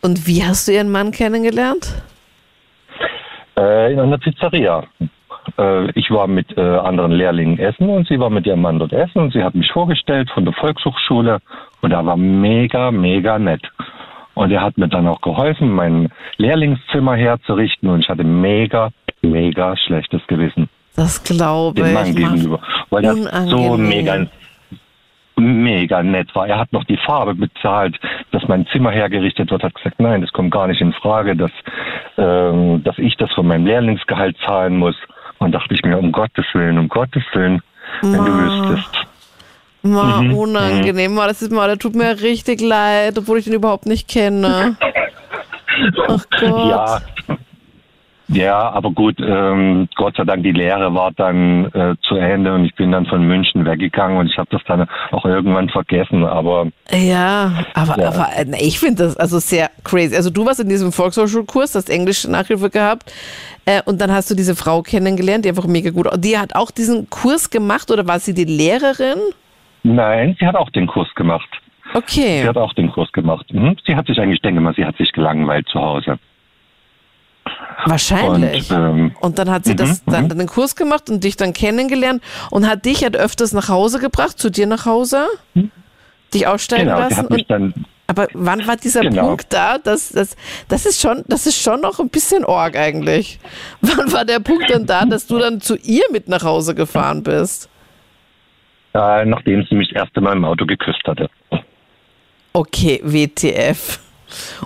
Und 0.00 0.26
wie 0.26 0.44
hast 0.44 0.68
du 0.68 0.72
ihren 0.72 0.90
Mann 0.90 1.10
kennengelernt? 1.10 2.02
Äh, 3.56 3.92
in 3.92 4.00
einer 4.00 4.18
Pizzeria. 4.18 4.84
Äh, 5.58 5.90
ich 5.98 6.10
war 6.10 6.26
mit 6.26 6.56
äh, 6.56 6.60
anderen 6.60 7.12
Lehrlingen 7.12 7.58
essen 7.58 7.88
und 7.88 8.08
sie 8.08 8.18
war 8.18 8.30
mit 8.30 8.46
ihrem 8.46 8.62
Mann 8.62 8.78
dort 8.78 8.92
essen 8.92 9.20
und 9.20 9.32
sie 9.32 9.42
hat 9.42 9.54
mich 9.54 9.70
vorgestellt 9.70 10.30
von 10.30 10.44
der 10.44 10.54
Volkshochschule 10.54 11.38
und 11.80 11.92
er 11.92 12.04
war 12.04 12.16
mega, 12.16 12.90
mega 12.90 13.38
nett. 13.38 13.62
Und 14.34 14.50
er 14.50 14.62
hat 14.62 14.78
mir 14.78 14.88
dann 14.88 15.06
auch 15.06 15.20
geholfen, 15.20 15.70
mein 15.70 16.10
Lehrlingszimmer 16.38 17.14
herzurichten 17.14 17.88
und 17.88 18.00
ich 18.00 18.08
hatte 18.08 18.24
mega, 18.24 18.90
mega 19.22 19.76
schlechtes 19.76 20.26
Gewissen. 20.26 20.68
Das 20.96 21.22
glaube 21.22 21.80
ich. 21.80 21.86
Dem 21.86 21.94
Mann 21.94 22.14
gegenüber. 22.14 22.60
Weil 22.90 23.04
er 23.04 23.14
so 23.46 23.76
mega 23.76 24.26
mega 25.36 26.02
nett 26.02 26.34
war. 26.34 26.46
Er 26.46 26.58
hat 26.58 26.72
noch 26.72 26.84
die 26.84 26.96
Farbe 26.96 27.34
bezahlt, 27.34 27.98
dass 28.30 28.46
mein 28.48 28.66
Zimmer 28.68 28.90
hergerichtet 28.90 29.50
wird, 29.50 29.62
hat 29.62 29.74
gesagt, 29.74 30.00
nein, 30.00 30.20
das 30.20 30.32
kommt 30.32 30.52
gar 30.52 30.68
nicht 30.68 30.80
in 30.80 30.92
Frage, 30.92 31.36
dass, 31.36 31.50
ähm, 32.16 32.82
dass 32.84 32.98
ich 32.98 33.16
das 33.16 33.32
von 33.32 33.46
meinem 33.46 33.66
Lehrlingsgehalt 33.66 34.36
zahlen 34.46 34.76
muss. 34.76 34.96
Und 35.38 35.52
dachte 35.52 35.74
ich 35.74 35.82
mir, 35.82 35.98
um 35.98 36.12
Gottes 36.12 36.44
Willen, 36.54 36.78
um 36.78 36.88
Gottes 36.88 37.22
Willen, 37.32 37.62
wenn 38.02 38.12
Ma. 38.12 38.24
du 38.24 38.32
wüsstest. 38.32 39.06
Ma, 39.82 40.22
mhm. 40.22 40.34
unangenehm. 40.34 41.16
Das 41.16 41.42
ist 41.42 41.52
mal, 41.52 41.68
das 41.68 41.78
tut 41.78 41.94
mir 41.94 42.20
richtig 42.20 42.62
leid, 42.62 43.18
obwohl 43.18 43.38
ich 43.38 43.46
ihn 43.46 43.52
überhaupt 43.52 43.86
nicht 43.86 44.08
kenne. 44.08 44.76
Ach 46.08 46.24
Gott. 46.30 46.68
Ja, 46.70 47.00
ja, 48.28 48.70
aber 48.70 48.90
gut, 48.90 49.16
ähm, 49.20 49.88
Gott 49.96 50.16
sei 50.16 50.24
Dank, 50.24 50.42
die 50.44 50.52
Lehre 50.52 50.94
war 50.94 51.12
dann 51.12 51.66
äh, 51.72 51.94
zu 52.02 52.16
Ende 52.16 52.54
und 52.54 52.64
ich 52.64 52.74
bin 52.74 52.90
dann 52.90 53.04
von 53.06 53.22
München 53.26 53.66
weggegangen 53.66 54.16
und 54.16 54.28
ich 54.28 54.38
habe 54.38 54.48
das 54.50 54.62
dann 54.66 54.88
auch 55.10 55.24
irgendwann 55.26 55.68
vergessen. 55.68 56.24
Aber 56.24 56.68
ja, 56.90 57.52
aber, 57.74 58.00
ja. 58.00 58.08
aber 58.08 58.28
äh, 58.36 58.46
ich 58.60 58.78
finde 58.78 59.04
das 59.04 59.16
also 59.16 59.38
sehr 59.38 59.70
crazy. 59.84 60.16
Also 60.16 60.30
du 60.30 60.46
warst 60.46 60.60
in 60.60 60.70
diesem 60.70 60.90
Volkshochschulkurs, 60.90 61.74
hast 61.74 61.90
Englisch 61.90 62.26
Nachhilfe 62.26 62.70
gehabt 62.70 63.12
äh, 63.66 63.82
und 63.84 64.00
dann 64.00 64.10
hast 64.10 64.30
du 64.30 64.34
diese 64.34 64.56
Frau 64.56 64.80
kennengelernt, 64.80 65.44
die 65.44 65.50
einfach 65.50 65.66
mega 65.66 65.90
gut. 65.90 66.08
Die 66.16 66.38
hat 66.38 66.54
auch 66.54 66.70
diesen 66.70 67.10
Kurs 67.10 67.50
gemacht 67.50 67.90
oder 67.90 68.06
war 68.06 68.20
sie 68.20 68.32
die 68.32 68.44
Lehrerin? 68.44 69.18
Nein, 69.82 70.34
sie 70.40 70.46
hat 70.46 70.56
auch 70.56 70.70
den 70.70 70.86
Kurs 70.86 71.14
gemacht. 71.14 71.48
Okay. 71.92 72.40
Sie 72.40 72.48
hat 72.48 72.56
auch 72.56 72.72
den 72.72 72.90
Kurs 72.90 73.12
gemacht. 73.12 73.52
Mhm. 73.52 73.76
Sie 73.86 73.94
hat 73.94 74.06
sich 74.06 74.18
eigentlich, 74.18 74.40
denke 74.40 74.62
mal, 74.62 74.74
sie 74.74 74.86
hat 74.86 74.96
sich 74.96 75.12
gelangweilt 75.12 75.68
zu 75.68 75.78
Hause. 75.78 76.18
Wahrscheinlich. 77.86 78.70
Und, 78.70 78.76
ähm, 78.76 79.16
Und 79.20 79.38
dann 79.38 79.50
hat 79.50 79.64
sie 79.64 79.76
das 79.76 80.04
Mhm, 80.06 80.10
dann 80.12 80.24
mhm. 80.24 80.38
den 80.38 80.46
Kurs 80.46 80.74
gemacht 80.76 81.10
und 81.10 81.22
dich 81.22 81.36
dann 81.36 81.52
kennengelernt 81.52 82.22
und 82.50 82.66
hat 82.66 82.84
dich 82.84 83.02
halt 83.02 83.16
öfters 83.16 83.52
nach 83.52 83.68
Hause 83.68 83.98
gebracht, 83.98 84.38
zu 84.38 84.50
dir 84.50 84.66
nach 84.66 84.86
Hause, 84.86 85.26
dich 86.32 86.46
aussteigen 86.46 86.86
Genau, 86.86 86.98
lassen. 86.98 87.26
Und, 87.26 87.50
dann, 87.50 87.74
aber 88.06 88.28
wann 88.32 88.66
war 88.66 88.76
dieser 88.76 89.02
Genau. 89.02 89.28
Punkt 89.28 89.52
da? 89.52 89.78
Das, 89.78 90.10
das, 90.10 90.36
das, 90.68 90.86
ist 90.86 91.00
schon, 91.00 91.24
das 91.28 91.46
ist 91.46 91.60
schon 91.60 91.80
noch 91.80 92.00
ein 92.00 92.08
bisschen 92.08 92.44
Org 92.44 92.76
eigentlich. 92.76 93.38
Wann 93.80 94.12
war 94.12 94.24
der 94.24 94.40
Punkt 94.40 94.70
dann 94.70 94.86
da, 94.86 95.04
dass 95.04 95.26
du 95.26 95.38
dann 95.38 95.60
zu 95.60 95.76
ihr 95.76 96.04
mit 96.12 96.28
nach 96.28 96.42
Hause 96.42 96.74
gefahren 96.74 97.22
bist? 97.22 97.68
äh, 98.94 99.24
nachdem 99.24 99.64
sie 99.68 99.74
mich 99.74 99.88
das 99.92 100.04
erste 100.04 100.20
Mal 100.20 100.34
im 100.36 100.44
Auto 100.44 100.64
geküsst 100.66 101.02
hatte. 101.06 101.28
Okay, 102.52 103.00
WTF. 103.02 103.98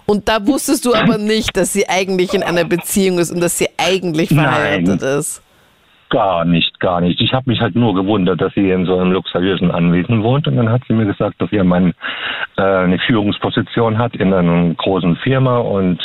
Und 0.06 0.28
da 0.28 0.46
wusstest 0.46 0.84
du 0.87 0.94
aber 0.94 1.18
nicht, 1.18 1.56
dass 1.56 1.72
sie 1.72 1.88
eigentlich 1.88 2.34
in 2.34 2.42
einer 2.42 2.64
Beziehung 2.64 3.18
ist 3.18 3.30
und 3.30 3.40
dass 3.40 3.58
sie 3.58 3.68
eigentlich 3.78 4.28
verheiratet 4.28 5.02
ist. 5.02 5.42
Gar 6.10 6.46
nicht, 6.46 6.80
gar 6.80 7.02
nicht. 7.02 7.20
Ich 7.20 7.34
habe 7.34 7.50
mich 7.50 7.60
halt 7.60 7.75
nur 7.75 7.94
gewundert, 7.94 8.40
dass 8.40 8.54
sie 8.54 8.70
in 8.70 8.87
so 8.87 8.96
einem 8.96 9.12
luxuriösen 9.12 9.70
Anwesen 9.70 10.22
wohnt. 10.22 10.46
Und 10.46 10.56
dann 10.56 10.70
hat 10.70 10.80
sie 10.88 10.94
mir 10.94 11.04
gesagt, 11.04 11.40
dass 11.40 11.52
ihr 11.52 11.64
Mann 11.64 11.92
äh, 12.56 12.62
eine 12.62 12.98
Führungsposition 12.98 13.98
hat 13.98 14.16
in 14.16 14.32
einer 14.32 14.75
großen 14.75 15.16
Firma 15.16 15.58
und 15.58 16.00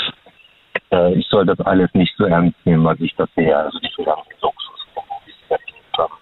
äh, 0.92 1.14
ich 1.14 1.28
soll 1.28 1.46
das 1.46 1.60
alles 1.62 1.90
nicht 1.94 2.14
so 2.18 2.26
ernst 2.26 2.58
nehmen, 2.66 2.84
was 2.84 3.00
ich 3.00 3.16
das 3.16 3.30
sehe. 3.36 3.56
Also 3.56 3.80
nicht 3.80 3.96
so 3.96 4.04
ganz 4.04 4.20
Luxus. 4.42 4.86
wie 5.26 5.32
sie 5.32 5.38
das 5.50 5.60
erlebt 5.60 5.98
haben. 5.98 6.14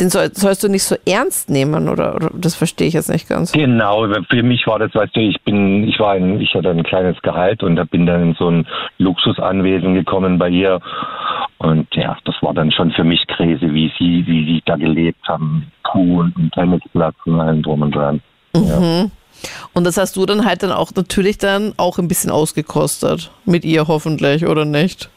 Den 0.00 0.08
soll, 0.08 0.30
sollst 0.32 0.64
du 0.64 0.68
nicht 0.68 0.84
so 0.84 0.96
ernst 1.06 1.50
nehmen, 1.50 1.88
oder, 1.88 2.14
oder 2.14 2.30
das 2.34 2.54
verstehe 2.54 2.88
ich 2.88 2.94
jetzt 2.94 3.10
nicht 3.10 3.28
ganz. 3.28 3.52
Genau, 3.52 4.06
für 4.30 4.42
mich 4.42 4.66
war 4.66 4.78
das, 4.78 4.94
weißt 4.94 5.14
du, 5.14 5.20
ich 5.20 5.40
bin, 5.42 5.86
ich 5.86 6.00
war 6.00 6.12
ein, 6.12 6.40
ich 6.40 6.54
hatte 6.54 6.70
ein 6.70 6.82
kleines 6.82 7.20
Gehalt 7.20 7.62
und 7.62 7.76
da 7.76 7.84
bin 7.84 8.06
dann 8.06 8.30
in 8.30 8.34
so 8.34 8.48
ein 8.48 8.66
Luxusanwesen 8.98 9.94
gekommen 9.94 10.38
bei 10.38 10.48
ihr. 10.48 10.80
Und 11.58 11.86
ja, 11.94 12.16
das 12.24 12.34
war 12.40 12.54
dann 12.54 12.72
schon 12.72 12.90
für 12.92 13.04
mich 13.04 13.26
crazy, 13.26 13.72
wie 13.74 13.92
sie, 13.98 14.26
wie 14.26 14.46
sie 14.46 14.62
da 14.64 14.76
gelebt 14.76 15.28
haben. 15.28 15.70
Pool 15.84 16.32
und 16.34 16.52
Tennisplatz 16.52 17.16
und 17.26 17.38
allem 17.38 17.62
drum 17.62 17.82
und 17.82 17.94
dran. 17.94 18.22
Mhm. 18.56 19.10
Und 19.74 19.84
das 19.84 19.96
hast 19.96 20.16
du 20.16 20.24
dann 20.24 20.46
halt 20.46 20.62
dann 20.62 20.72
auch 20.72 20.92
natürlich 20.94 21.38
dann 21.38 21.74
auch 21.76 21.98
ein 21.98 22.08
bisschen 22.08 22.30
ausgekostet. 22.30 23.30
Mit 23.44 23.64
ihr 23.64 23.88
hoffentlich, 23.88 24.46
oder 24.46 24.64
nicht? 24.64 25.10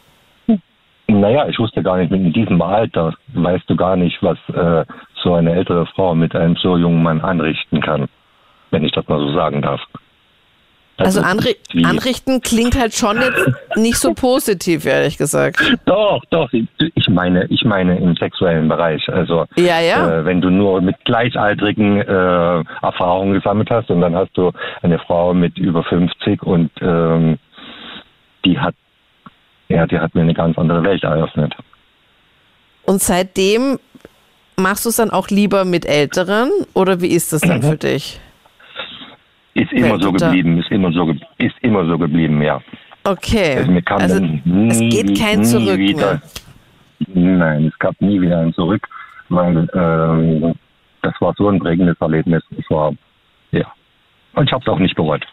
Naja, 1.24 1.48
ich 1.48 1.58
wusste 1.58 1.82
gar 1.82 1.96
nicht, 1.96 2.12
in 2.12 2.34
diesem 2.34 2.62
Alter 2.62 3.14
weißt 3.34 3.70
du 3.70 3.78
gar 3.78 3.96
nicht, 3.96 4.22
was 4.22 4.38
äh, 4.54 4.84
so 5.24 5.34
eine 5.36 5.56
ältere 5.56 5.86
Frau 5.86 6.14
mit 6.14 6.36
einem 6.36 6.58
so 6.58 6.76
jungen 6.76 7.02
Mann 7.02 7.22
anrichten 7.22 7.80
kann. 7.80 8.10
Wenn 8.72 8.84
ich 8.84 8.92
das 8.92 9.08
mal 9.08 9.20
so 9.20 9.34
sagen 9.34 9.62
darf. 9.62 9.80
Also 10.98 11.22
anri 11.22 11.56
anrichten 11.86 12.42
klingt 12.42 12.78
halt 12.78 12.94
schon 12.94 13.22
jetzt 13.22 13.50
nicht 13.78 13.96
so 14.00 14.14
positiv, 14.14 14.86
ehrlich 14.86 15.18
gesagt. 15.18 15.62
Doch, 15.86 16.26
doch. 16.30 16.52
Ich 16.52 17.08
meine, 17.08 17.46
ich 17.46 17.64
meine 17.64 17.98
im 18.00 18.18
sexuellen 18.18 18.68
Bereich. 18.68 19.08
Also 19.08 19.46
Ja, 19.56 19.80
ja. 19.80 20.20
Äh, 20.20 20.26
wenn 20.26 20.42
du 20.42 20.50
nur 20.50 20.82
mit 20.82 21.06
Gleichaltrigen 21.06 22.02
äh, 22.02 22.64
Erfahrungen 22.82 23.34
gesammelt 23.34 23.72
hast 23.72 23.90
und 23.90 24.02
dann 24.02 24.14
hast 24.14 24.36
du 24.36 24.52
eine 24.82 25.00
Frau 25.00 25.34
mit 25.34 25.58
über 25.58 25.86
50 25.86 26.44
und 26.44 26.70
ähm, 26.82 27.40
die 28.44 28.60
hat 28.60 28.76
ja, 29.74 29.88
die 29.88 30.00
hat 30.00 30.14
mir 30.14 30.22
eine 30.22 30.34
ganz 30.34 30.58
andere 30.58 30.84
Welt 30.84 31.04
eröffnet. 31.04 31.54
Und 32.86 33.02
seitdem 33.02 33.80
machst 34.56 34.86
du 34.86 34.90
es 34.90 34.98
dann 34.98 35.10
auch 35.10 35.30
lieber 35.30 35.66
mit 35.66 35.86
Älteren 35.86 36.50
oder 36.74 37.02
wie 37.02 37.08
ist 37.08 37.34
das 37.34 37.42
dann 37.42 37.62
für 37.64 37.78
dich? 37.90 38.20
Ist 39.56 39.72
immer 39.72 39.94
Wenn 39.94 40.02
so 40.02 40.12
geblieben, 40.12 40.60
ist 40.60 40.72
immer 40.72 40.92
so, 40.92 41.12
ist 41.38 41.56
immer 41.62 41.86
so 41.86 41.98
geblieben, 41.98 42.42
ja. 42.42 42.62
Okay. 43.04 43.58
Also 43.58 43.72
mir 43.72 43.84
Also 43.88 44.20
nie, 44.20 44.68
es 44.70 44.80
geht 44.80 45.18
kein 45.20 45.44
Zurück 45.44 45.78
wieder. 45.78 46.22
mehr. 47.06 47.36
Nein, 47.38 47.66
es 47.68 47.78
gab 47.80 48.00
nie 48.00 48.22
wieder 48.22 48.40
ein 48.40 48.54
Zurück, 48.54 48.88
weil 49.30 49.68
ähm, 49.74 50.54
das 51.02 51.14
war 51.20 51.34
so 51.38 51.50
ein 51.50 51.60
prägendes 51.60 51.98
Erlebnis. 52.00 52.44
Es 52.58 52.70
war, 52.70 52.94
ja. 53.52 53.72
Und 54.34 54.46
ich 54.48 54.54
habe 54.54 54.64
es 54.64 54.68
auch 54.68 54.80
nicht 54.80 54.96
bereut. 54.96 55.26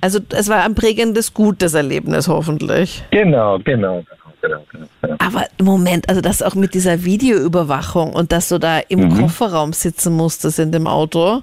Also 0.00 0.18
es 0.30 0.48
war 0.48 0.62
ein 0.64 0.74
prägendes, 0.74 1.32
gutes 1.34 1.74
Erlebnis 1.74 2.28
hoffentlich. 2.28 3.02
Genau, 3.10 3.58
genau, 3.58 4.04
genau, 4.42 4.58
genau. 4.70 4.86
genau. 5.02 5.16
Aber 5.18 5.46
Moment, 5.60 6.08
also 6.08 6.20
das 6.20 6.42
auch 6.42 6.54
mit 6.54 6.74
dieser 6.74 7.04
Videoüberwachung 7.04 8.12
und 8.12 8.30
dass 8.32 8.48
du 8.48 8.58
da 8.58 8.78
im 8.88 9.00
Mhm. 9.08 9.20
Kofferraum 9.20 9.72
sitzen 9.72 10.12
musstest 10.14 10.58
in 10.58 10.70
dem 10.72 10.86
Auto 10.86 11.42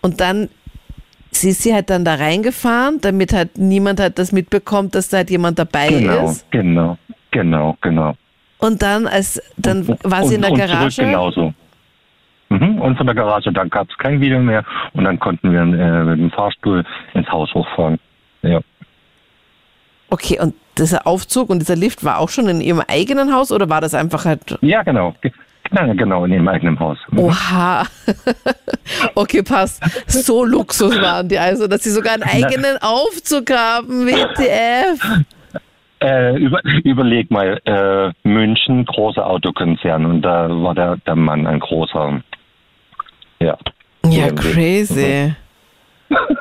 und 0.00 0.20
dann 0.20 0.48
sie 1.32 1.50
ist 1.50 1.62
sie 1.62 1.74
halt 1.74 1.90
dann 1.90 2.04
da 2.04 2.14
reingefahren, 2.14 3.00
damit 3.00 3.32
halt 3.32 3.56
niemand 3.58 4.00
halt 4.00 4.18
das 4.18 4.32
mitbekommt, 4.32 4.94
dass 4.94 5.08
da 5.08 5.18
halt 5.18 5.30
jemand 5.30 5.58
dabei 5.58 5.88
Genau, 5.88 6.30
ist. 6.30 6.50
genau, 6.50 6.98
genau, 7.30 7.76
genau. 7.80 8.14
Und 8.58 8.82
dann 8.82 9.06
als 9.06 9.40
dann 9.56 9.86
war 10.04 10.22
und, 10.22 10.28
sie 10.28 10.34
in 10.36 10.42
der 10.42 10.50
und 10.52 10.58
Zurück 10.58 10.70
Garage. 10.70 11.02
genauso. 11.02 11.54
Mhm. 12.50 12.80
Und 12.80 12.96
von 12.96 13.06
der 13.06 13.14
Garage, 13.14 13.52
dann 13.52 13.70
gab 13.70 13.88
es 13.90 13.96
kein 13.98 14.20
Video 14.20 14.40
mehr 14.40 14.64
und 14.92 15.04
dann 15.04 15.18
konnten 15.18 15.52
wir 15.52 15.60
äh, 15.60 16.04
mit 16.04 16.18
dem 16.18 16.30
Fahrstuhl 16.30 16.84
ins 17.14 17.28
Haus 17.30 17.52
hochfahren. 17.54 17.98
Ja. 18.42 18.60
Okay, 20.10 20.38
und 20.40 20.54
dieser 20.76 21.06
Aufzug 21.06 21.50
und 21.50 21.60
dieser 21.60 21.76
Lift 21.76 22.04
war 22.04 22.18
auch 22.18 22.28
schon 22.28 22.48
in 22.48 22.60
ihrem 22.60 22.82
eigenen 22.88 23.32
Haus 23.32 23.52
oder 23.52 23.68
war 23.70 23.80
das 23.80 23.94
einfach 23.94 24.24
halt 24.24 24.58
Ja, 24.60 24.82
genau. 24.82 25.14
Ge- 25.20 25.32
Nein, 25.72 25.96
genau, 25.96 26.24
in 26.24 26.32
ihrem 26.32 26.48
eigenen 26.48 26.78
Haus. 26.80 26.98
Mhm. 27.10 27.18
Oha. 27.20 27.84
Okay, 29.14 29.42
passt. 29.42 29.80
So 30.08 30.44
Luxus 30.44 31.00
waren 31.00 31.28
die 31.28 31.38
also, 31.38 31.68
dass 31.68 31.84
sie 31.84 31.90
sogar 31.90 32.14
einen 32.14 32.24
eigenen 32.24 32.76
Aufzug 32.80 33.48
haben. 33.52 34.04
WTF. 34.06 35.22
Äh, 36.02 36.36
über, 36.38 36.60
überleg 36.82 37.30
mal, 37.30 37.60
äh, 37.66 38.10
München, 38.28 38.84
großer 38.86 39.24
Autokonzern 39.24 40.06
und 40.06 40.22
da 40.22 40.48
war 40.50 40.74
der, 40.74 40.96
der 41.06 41.14
Mann 41.14 41.46
ein 41.46 41.60
großer. 41.60 42.20
Ja. 43.42 43.58
Ja, 44.06 44.30
crazy. 44.32 45.34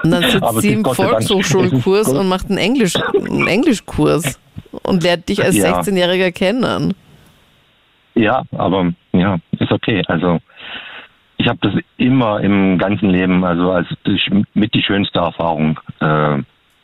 Und 0.04 0.12
dann 0.12 0.24
sitzt 0.24 0.62
sie 0.62 0.74
im 0.74 0.86
Volkshochschulkurs 0.86 2.08
und 2.10 2.28
macht 2.28 2.50
einen, 2.50 2.58
Englisch, 2.58 2.96
einen 2.96 3.48
Englischkurs 3.48 4.40
und 4.84 5.04
lernt 5.04 5.30
dich 5.30 5.44
als 5.44 5.56
Ja. 5.56 5.80
16-Jähriger 5.82 6.32
kennen. 6.32 6.94
Ja, 8.16 8.44
aber 8.58 8.92
ja, 9.14 9.38
ist 9.60 9.72
okay. 9.72 10.02
Also 10.08 10.40
ich 11.38 11.48
habe 11.48 11.60
das 11.62 11.74
immer 11.98 12.42
im 12.42 12.78
ganzen 12.78 13.10
Leben, 13.12 13.44
also 13.46 13.72
als 13.72 13.88
mit 14.54 14.74
die 14.74 14.82
schönste 14.82 15.20
Erfahrung 15.20 15.80
äh, 16.02 16.38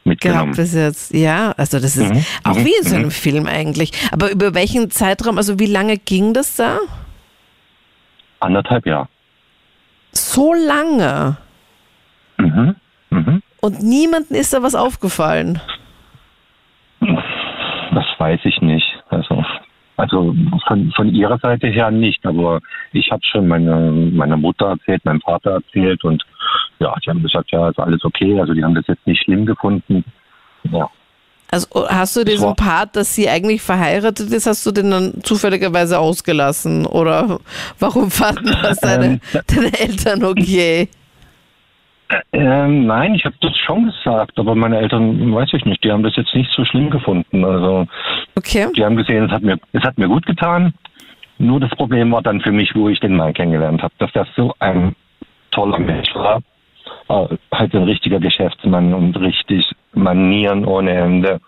mitgenommen. 0.04 0.51
Gehabt 0.54 0.56
bis 0.58 0.73
jetzt. 0.75 1.13
Ja, 1.13 1.54
also 1.58 1.80
das 1.80 1.97
ist 1.97 2.13
Mhm, 2.13 2.25
auch 2.43 2.56
mhm, 2.56 2.65
wie 2.65 2.73
in 2.80 2.84
so 2.84 2.95
mhm. 2.95 3.01
einem 3.01 3.12
Film 3.12 3.47
eigentlich. 3.47 3.91
Aber 4.12 4.32
über 4.32 4.54
welchen 4.54 4.91
Zeitraum, 4.91 5.38
also 5.38 5.60
wie 5.60 5.65
lange 5.65 5.97
ging 5.97 6.34
das 6.34 6.56
da? 6.56 6.78
Anderthalb 8.39 8.86
Jahre. 8.86 9.08
So 10.25 10.53
lange. 10.53 11.38
Mhm. 12.38 12.75
Mhm. 13.11 13.41
Und 13.61 13.83
niemandem 13.83 14.35
ist 14.35 14.53
da 14.53 14.63
was 14.63 14.75
aufgefallen. 14.75 15.61
Das 16.99 18.05
weiß 18.17 18.41
ich 18.43 18.59
nicht. 18.61 18.88
Also, 19.09 19.45
also 19.97 20.35
von, 20.67 20.91
von 20.93 21.09
ihrer 21.13 21.38
Seite 21.38 21.67
her 21.67 21.91
nicht, 21.91 22.25
aber 22.25 22.59
ich 22.91 23.11
habe 23.11 23.21
schon 23.23 23.47
meine, 23.47 23.91
meiner 23.91 24.35
Mutter 24.35 24.69
erzählt, 24.69 25.05
meinem 25.05 25.21
Vater 25.21 25.51
erzählt 25.51 26.03
und 26.03 26.25
ja, 26.79 26.93
die 27.05 27.09
haben 27.09 27.21
gesagt, 27.23 27.51
ja, 27.51 27.69
ist 27.69 27.79
alles 27.79 28.03
okay. 28.03 28.39
Also 28.39 28.53
die 28.53 28.63
haben 28.63 28.75
das 28.75 28.88
jetzt 28.88 29.05
nicht 29.05 29.23
schlimm 29.23 29.45
gefunden. 29.45 30.03
Ja. 30.63 30.89
Also 31.56 31.88
hast 31.88 32.18
du 32.18 32.26
diesen 32.26 32.48
war- 32.48 32.56
Part, 32.56 32.98
dass 32.98 33.15
sie 33.15 33.30
eigentlich 33.30 33.62
verheiratet 33.62 34.30
ist, 34.30 34.46
hast 34.46 34.65
du 34.65 34.72
den 34.72 34.91
dann 34.91 35.13
zufälligerweise 35.24 35.98
ausgelassen? 36.00 36.86
Oder 36.86 37.39
warum 37.80 38.12
fanden 38.12 38.52
das 38.62 38.80
deine, 38.82 39.06
Ähm, 39.06 39.20
deine 39.48 39.80
Eltern 39.80 40.24
okay? 40.26 40.89
Ähm, 42.34 42.86
nein, 42.88 43.15
ich 43.15 43.24
habe 43.24 43.36
das 43.39 43.56
schon 43.65 43.86
gesagt, 43.86 44.38
aber 44.38 44.54
meine 44.54 44.78
Eltern, 44.80 45.34
weiß 45.34 45.50
ich 45.54 45.63
nicht, 45.63 45.82
die 45.86 45.91
haben 45.94 46.04
das 46.04 46.15
jetzt 46.18 46.36
nicht 46.36 46.52
so 46.56 46.65
schlimm 46.65 46.89
gefunden. 46.89 47.46
Also 47.46 47.88
Okay. 48.36 48.68
die 48.76 48.84
haben 48.84 48.98
gesehen, 48.98 49.24
es 49.26 49.32
hat 49.32 49.41
mir, 49.41 49.58
es 49.72 49.82
hat 49.84 49.98
mir 49.98 50.10
gut 50.10 50.26
getan. 50.26 50.74
Nur 51.38 51.62
das 51.62 51.70
Problem 51.72 52.12
war 52.12 52.22
dann 52.22 52.41
für 52.41 52.52
mich, 52.52 52.76
wo 52.76 52.89
ich 52.89 53.00
den 53.00 53.15
Mann 53.15 53.34
kennengelernt 53.34 53.82
habe, 53.82 53.94
dass 53.98 54.12
das 54.12 54.28
so 54.36 54.54
ein 54.60 54.94
toller 55.52 55.80
Mensch 55.80 56.13
war. 56.15 56.41
Äh, 57.08 57.28
halt 57.54 57.76
ein 57.76 57.84
richtiger 57.84 58.20
Geschäftsmann 58.20 58.94
und 58.94 59.15
richtig 59.18 59.65
Manieren 59.94 60.65
ohne 60.65 60.91
Ende. 60.91 61.39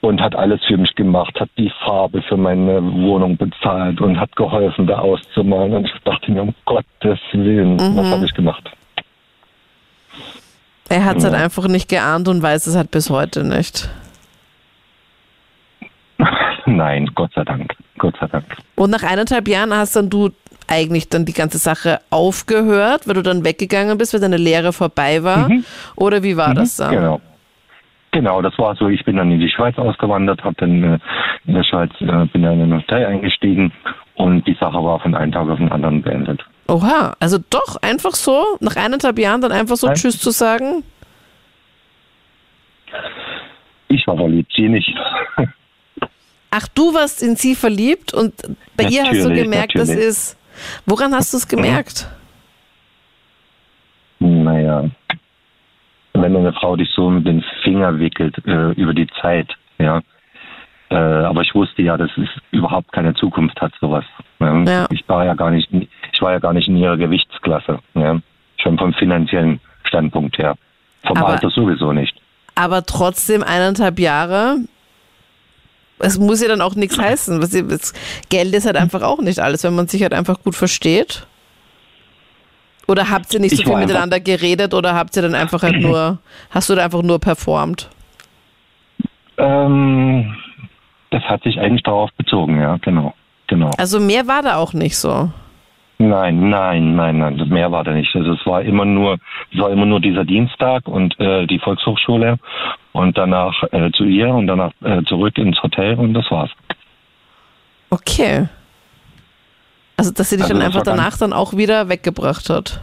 Und 0.00 0.20
hat 0.20 0.34
alles 0.36 0.60
für 0.64 0.76
mich 0.76 0.94
gemacht, 0.94 1.38
hat 1.40 1.50
die 1.58 1.72
Farbe 1.84 2.22
für 2.22 2.36
meine 2.36 2.80
Wohnung 2.82 3.36
bezahlt 3.36 4.00
und 4.00 4.18
hat 4.18 4.34
geholfen, 4.36 4.86
da 4.86 4.98
auszumalen. 5.00 5.74
Und 5.74 5.86
ich 5.86 6.02
dachte 6.04 6.30
mir, 6.30 6.42
um 6.42 6.54
Gottes 6.66 7.18
Willen, 7.32 7.78
was 7.78 8.06
Mhm. 8.06 8.10
habe 8.10 8.24
ich 8.24 8.32
gemacht? 8.34 8.70
Er 10.88 11.04
hat 11.04 11.16
es 11.18 11.24
halt 11.24 11.34
Ja. 11.34 11.40
einfach 11.44 11.66
nicht 11.68 11.88
geahnt 11.88 12.28
und 12.28 12.40
weiß 12.42 12.66
es 12.68 12.76
halt 12.76 12.90
bis 12.92 13.10
heute 13.10 13.44
nicht. 13.44 13.90
Nein, 16.66 17.06
Gott 17.14 17.32
sei 17.34 17.44
Dank. 17.44 17.74
Gott 17.98 18.14
sei 18.20 18.26
Dank. 18.28 18.44
Und 18.76 18.90
nach 18.90 19.02
eineinhalb 19.02 19.48
Jahren 19.48 19.74
hast 19.74 19.96
dann 19.96 20.08
du 20.10 20.30
eigentlich 20.68 21.08
dann 21.08 21.24
die 21.24 21.32
ganze 21.32 21.58
Sache 21.58 22.00
aufgehört, 22.10 23.06
weil 23.08 23.14
du 23.14 23.22
dann 23.22 23.44
weggegangen 23.44 23.98
bist, 23.98 24.12
weil 24.14 24.20
deine 24.20 24.36
Lehre 24.36 24.72
vorbei 24.72 25.22
war? 25.24 25.48
Mhm. 25.48 25.64
Oder 25.96 26.22
wie 26.22 26.36
war 26.36 26.50
Mhm, 26.50 26.54
das 26.54 26.76
dann? 26.76 26.90
Genau. 26.94 27.20
Genau, 28.10 28.40
das 28.40 28.56
war 28.58 28.74
so. 28.76 28.88
Ich 28.88 29.04
bin 29.04 29.16
dann 29.16 29.30
in 29.30 29.38
die 29.38 29.50
Schweiz 29.50 29.76
ausgewandert, 29.76 30.42
habe 30.42 30.54
dann 30.58 30.82
äh, 30.82 30.98
in 31.46 31.54
der 31.54 31.62
Schweiz 31.64 31.90
äh, 32.00 32.24
bin 32.32 32.42
dann 32.42 32.54
in 32.54 32.62
eine 32.72 32.76
Hotel 32.76 33.04
eingestiegen 33.04 33.70
und 34.14 34.46
die 34.46 34.54
Sache 34.58 34.82
war 34.82 34.98
von 35.00 35.14
einem 35.14 35.30
Tag 35.30 35.46
auf 35.48 35.58
den 35.58 35.70
anderen 35.70 36.00
beendet. 36.02 36.40
Oha, 36.68 37.14
also 37.20 37.38
doch 37.50 37.76
einfach 37.82 38.12
so, 38.12 38.44
nach 38.60 38.76
eineinhalb 38.76 39.18
Jahren 39.18 39.40
dann 39.42 39.52
einfach 39.52 39.76
so 39.76 39.86
Nein. 39.88 39.96
Tschüss 39.96 40.18
zu 40.20 40.30
sagen? 40.30 40.84
Ich 43.88 44.06
war 44.06 44.16
verliebt, 44.16 44.52
sie 44.54 44.68
nicht. 44.68 44.94
Ach, 46.50 46.66
du 46.74 46.94
warst 46.94 47.22
in 47.22 47.36
sie 47.36 47.54
verliebt 47.54 48.14
und 48.14 48.34
bei 48.76 48.84
ihr 48.84 49.02
hast 49.02 49.12
du 49.12 49.16
Natürlich, 49.28 49.42
gemerkt, 49.42 49.74
das 49.74 49.88
natürlich. 49.88 50.08
ist. 50.08 50.36
Woran 50.86 51.14
hast 51.14 51.32
du 51.32 51.36
es 51.38 51.48
gemerkt? 51.48 52.06
Naja, 54.20 54.84
wenn 56.14 56.36
eine 56.36 56.52
Frau 56.52 56.76
dich 56.76 56.90
so 56.94 57.10
mit 57.10 57.26
den 57.26 57.44
Finger 57.62 57.98
wickelt 57.98 58.36
äh, 58.46 58.72
über 58.72 58.94
die 58.94 59.06
Zeit, 59.20 59.48
ja. 59.78 60.00
Äh, 60.90 60.94
aber 60.96 61.42
ich 61.42 61.54
wusste 61.54 61.82
ja, 61.82 61.96
dass 61.96 62.10
es 62.16 62.28
überhaupt 62.50 62.92
keine 62.92 63.14
Zukunft 63.14 63.60
hat, 63.60 63.72
sowas. 63.80 64.04
Ja. 64.40 64.62
Ja. 64.64 64.86
Ich 64.90 65.06
war 65.08 65.24
ja 65.24 65.34
gar 65.34 65.50
nicht, 65.50 65.68
ich 65.72 66.22
war 66.22 66.32
ja 66.32 66.38
gar 66.38 66.52
nicht 66.52 66.66
in 66.68 66.76
ihrer 66.76 66.96
Gewichtsklasse, 66.96 67.78
ja. 67.94 68.18
Schon 68.56 68.78
vom 68.78 68.92
finanziellen 68.94 69.60
Standpunkt 69.84 70.38
her. 70.38 70.56
Vom 71.06 71.16
Aber- 71.18 71.28
Alter 71.28 71.50
sowieso 71.50 71.92
nicht. 71.92 72.20
Aber 72.54 72.84
trotzdem 72.84 73.44
eineinhalb 73.44 74.00
Jahre. 74.00 74.56
Es 75.98 76.18
muss 76.18 76.40
ja 76.40 76.48
dann 76.48 76.60
auch 76.60 76.74
nichts 76.74 76.98
heißen. 76.98 77.42
Was 77.42 77.50
das 77.50 77.92
Geld 78.28 78.54
ist 78.54 78.66
halt 78.66 78.76
einfach 78.76 79.02
auch 79.02 79.20
nicht 79.20 79.40
alles, 79.40 79.64
wenn 79.64 79.74
man 79.74 79.88
sich 79.88 80.02
halt 80.02 80.14
einfach 80.14 80.42
gut 80.42 80.54
versteht. 80.54 81.26
Oder 82.86 83.10
habt 83.10 83.34
ihr 83.34 83.40
nicht 83.40 83.54
so 83.54 83.62
Ich 83.62 83.68
viel 83.68 83.76
miteinander 83.76 84.18
geredet 84.18 84.72
oder 84.72 84.94
habt 84.94 85.14
ihr 85.14 85.22
dann 85.22 85.34
einfach 85.34 85.62
halt 85.62 85.80
nur, 85.80 86.18
hast 86.50 86.70
du 86.70 86.74
da 86.74 86.84
einfach 86.84 87.02
nur 87.02 87.18
performt? 87.18 87.90
Ähm, 89.36 90.34
das 91.10 91.22
hat 91.24 91.42
sich 91.42 91.58
eigentlich 91.60 91.82
darauf 91.82 92.10
bezogen, 92.16 92.60
ja, 92.60 92.78
genau. 92.78 93.14
Genau. 93.46 93.70
Also 93.78 93.98
mehr 93.98 94.26
war 94.26 94.42
da 94.42 94.56
auch 94.56 94.72
nicht 94.74 94.96
so. 94.96 95.30
Nein, 96.00 96.48
nein, 96.48 96.94
nein, 96.94 97.18
nein, 97.18 97.38
das 97.38 97.48
mehr 97.48 97.72
war 97.72 97.82
da 97.82 97.90
nicht. 97.90 98.14
Also 98.14 98.32
es 98.32 98.46
war 98.46 98.62
immer 98.62 98.84
nur, 98.84 99.18
es 99.52 99.58
war 99.58 99.70
immer 99.70 99.84
nur 99.84 100.00
dieser 100.00 100.24
Dienstag 100.24 100.86
und 100.86 101.18
äh, 101.18 101.46
die 101.46 101.58
Volkshochschule 101.58 102.38
und 102.92 103.18
danach 103.18 103.64
äh, 103.72 103.90
zu 103.90 104.04
ihr 104.04 104.28
und 104.28 104.46
danach 104.46 104.70
äh, 104.82 105.02
zurück 105.04 105.36
ins 105.38 105.60
Hotel 105.60 105.96
und 105.96 106.14
das 106.14 106.30
war's. 106.30 106.50
Okay. 107.90 108.48
Also, 109.96 110.12
dass 110.12 110.30
sie 110.30 110.36
dich 110.36 110.44
Also 110.44 110.54
dann 110.54 110.62
einfach 110.62 110.82
danach 110.82 111.18
dann 111.18 111.32
auch 111.32 111.54
wieder 111.54 111.88
weggebracht 111.88 112.48
hat. 112.48 112.80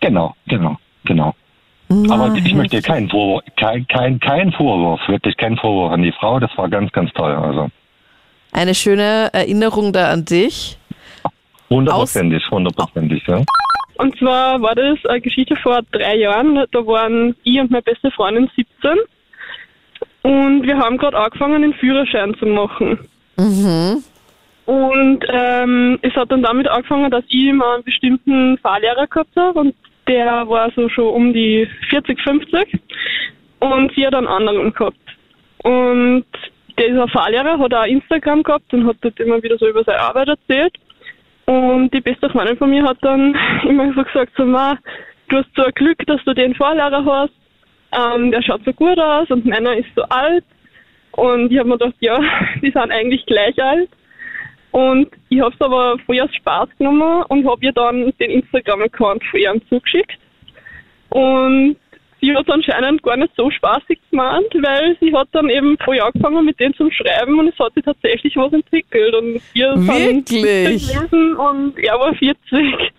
Genau, 0.00 0.34
genau, 0.46 0.78
genau. 1.04 1.34
Aber 2.08 2.34
ich 2.34 2.54
möchte 2.54 2.80
keinen 2.80 3.10
Vorwurf, 3.10 3.44
kein, 3.56 3.86
kein, 3.88 4.18
kein 4.18 4.52
Vorwurf, 4.52 5.00
wirklich 5.06 5.36
kein 5.36 5.58
Vorwurf 5.58 5.92
an 5.92 6.02
die 6.02 6.12
Frau. 6.12 6.40
Das 6.40 6.50
war 6.56 6.70
ganz, 6.70 6.90
ganz 6.92 7.12
toll. 7.12 7.32
Also 7.32 7.70
Eine 8.52 8.74
schöne 8.74 9.28
Erinnerung 9.34 9.92
da 9.92 10.10
an 10.10 10.24
dich. 10.24 10.78
Hundertprozentig, 11.70 12.50
hundertprozentig, 12.50 13.26
ja. 13.26 13.42
Und 13.96 14.18
zwar 14.18 14.60
war 14.60 14.74
das 14.74 14.98
eine 15.06 15.20
Geschichte 15.20 15.56
vor 15.56 15.80
drei 15.92 16.16
Jahren. 16.16 16.56
Da 16.72 16.86
waren 16.86 17.36
ich 17.44 17.60
und 17.60 17.70
meine 17.70 17.82
beste 17.82 18.10
Freundin 18.10 18.50
17. 18.56 18.98
Und 20.22 20.62
wir 20.62 20.78
haben 20.78 20.96
gerade 20.96 21.16
angefangen, 21.16 21.62
den 21.62 21.74
Führerschein 21.74 22.34
zu 22.38 22.46
machen. 22.46 22.98
Und 24.66 25.24
ähm, 25.28 25.98
es 26.02 26.14
hat 26.14 26.32
dann 26.32 26.42
damit 26.42 26.66
angefangen, 26.66 27.10
dass 27.10 27.24
ich 27.28 27.48
immer 27.48 27.74
einen 27.74 27.84
bestimmten 27.84 28.58
Fahrlehrer 28.58 29.06
gehabt 29.06 29.36
habe. 29.36 29.60
Und 29.60 29.74
der 30.08 30.48
war 30.48 30.70
so 30.74 30.88
schon 30.88 31.08
um 31.08 31.32
die 31.32 31.68
40, 31.90 32.20
50. 32.20 32.80
Und 33.60 33.92
sie 33.94 34.06
hat 34.06 34.14
einen 34.14 34.26
anderen 34.26 34.72
gehabt. 34.72 34.96
Und 35.62 36.24
dieser 36.78 37.08
Fahrlehrer 37.08 37.58
hat 37.58 37.74
auch 37.74 37.84
Instagram 37.84 38.42
gehabt 38.42 38.72
und 38.72 38.86
hat 38.86 38.96
dort 39.02 39.20
immer 39.20 39.42
wieder 39.42 39.58
so 39.58 39.68
über 39.68 39.84
seine 39.84 40.00
Arbeit 40.00 40.28
erzählt. 40.28 40.74
Und 41.46 41.90
die 41.92 42.00
beste 42.00 42.30
Freundin 42.30 42.56
von 42.56 42.70
mir 42.70 42.84
hat 42.84 42.98
dann 43.02 43.36
immer 43.68 43.92
so 43.94 44.02
gesagt, 44.02 44.32
so, 44.36 44.44
Ma, 44.44 44.78
du 45.28 45.38
hast 45.38 45.48
so 45.56 45.64
ein 45.64 45.72
Glück, 45.74 45.98
dass 46.06 46.22
du 46.24 46.34
den 46.34 46.54
Fahrlehrer 46.54 47.04
hast. 47.04 47.34
Ähm, 47.92 48.30
der 48.30 48.42
schaut 48.42 48.64
so 48.64 48.72
gut 48.72 48.98
aus 48.98 49.30
und 49.30 49.44
meiner 49.44 49.76
ist 49.76 49.88
so 49.94 50.02
alt. 50.02 50.44
Und 51.12 51.52
ich 51.52 51.58
habe 51.58 51.68
mir 51.68 51.78
gedacht, 51.78 51.96
ja, 52.00 52.18
die 52.62 52.70
sind 52.70 52.90
eigentlich 52.90 53.24
gleich 53.26 53.62
alt. 53.62 53.90
Und 54.72 55.08
ich 55.28 55.40
habe 55.40 55.54
es 55.54 55.60
aber 55.60 55.96
voll 56.04 56.20
als 56.20 56.34
Spaß 56.34 56.68
genommen 56.78 57.22
und 57.28 57.48
habe 57.48 57.64
ihr 57.64 57.72
dann 57.72 58.12
den 58.18 58.30
Instagram-Account 58.30 59.22
von 59.24 59.40
ihr 59.40 59.54
zugeschickt. 59.68 60.18
Und 61.10 61.76
sie 62.24 62.34
hat 62.34 62.48
anscheinend 62.48 63.02
gar 63.02 63.16
nicht 63.16 63.32
so 63.36 63.50
spaßig 63.50 63.98
gemeint, 64.10 64.52
weil 64.54 64.96
sie 65.00 65.14
hat 65.14 65.28
dann 65.32 65.48
eben 65.50 65.76
voll 65.78 66.00
angefangen 66.00 66.44
mit 66.44 66.58
denen 66.58 66.74
zum 66.74 66.90
Schreiben 66.90 67.38
und 67.38 67.48
es 67.48 67.58
hat 67.58 67.74
sich 67.74 67.84
tatsächlich 67.84 68.36
was 68.36 68.52
entwickelt. 68.52 69.14
Und 69.14 69.40
wir 69.52 69.72
sind 69.74 70.30
Wirklich? 70.30 70.86
17 70.86 71.00
gewesen 71.00 71.36
und 71.36 71.78
er 71.78 71.98
war 71.98 72.14
40. 72.14 72.92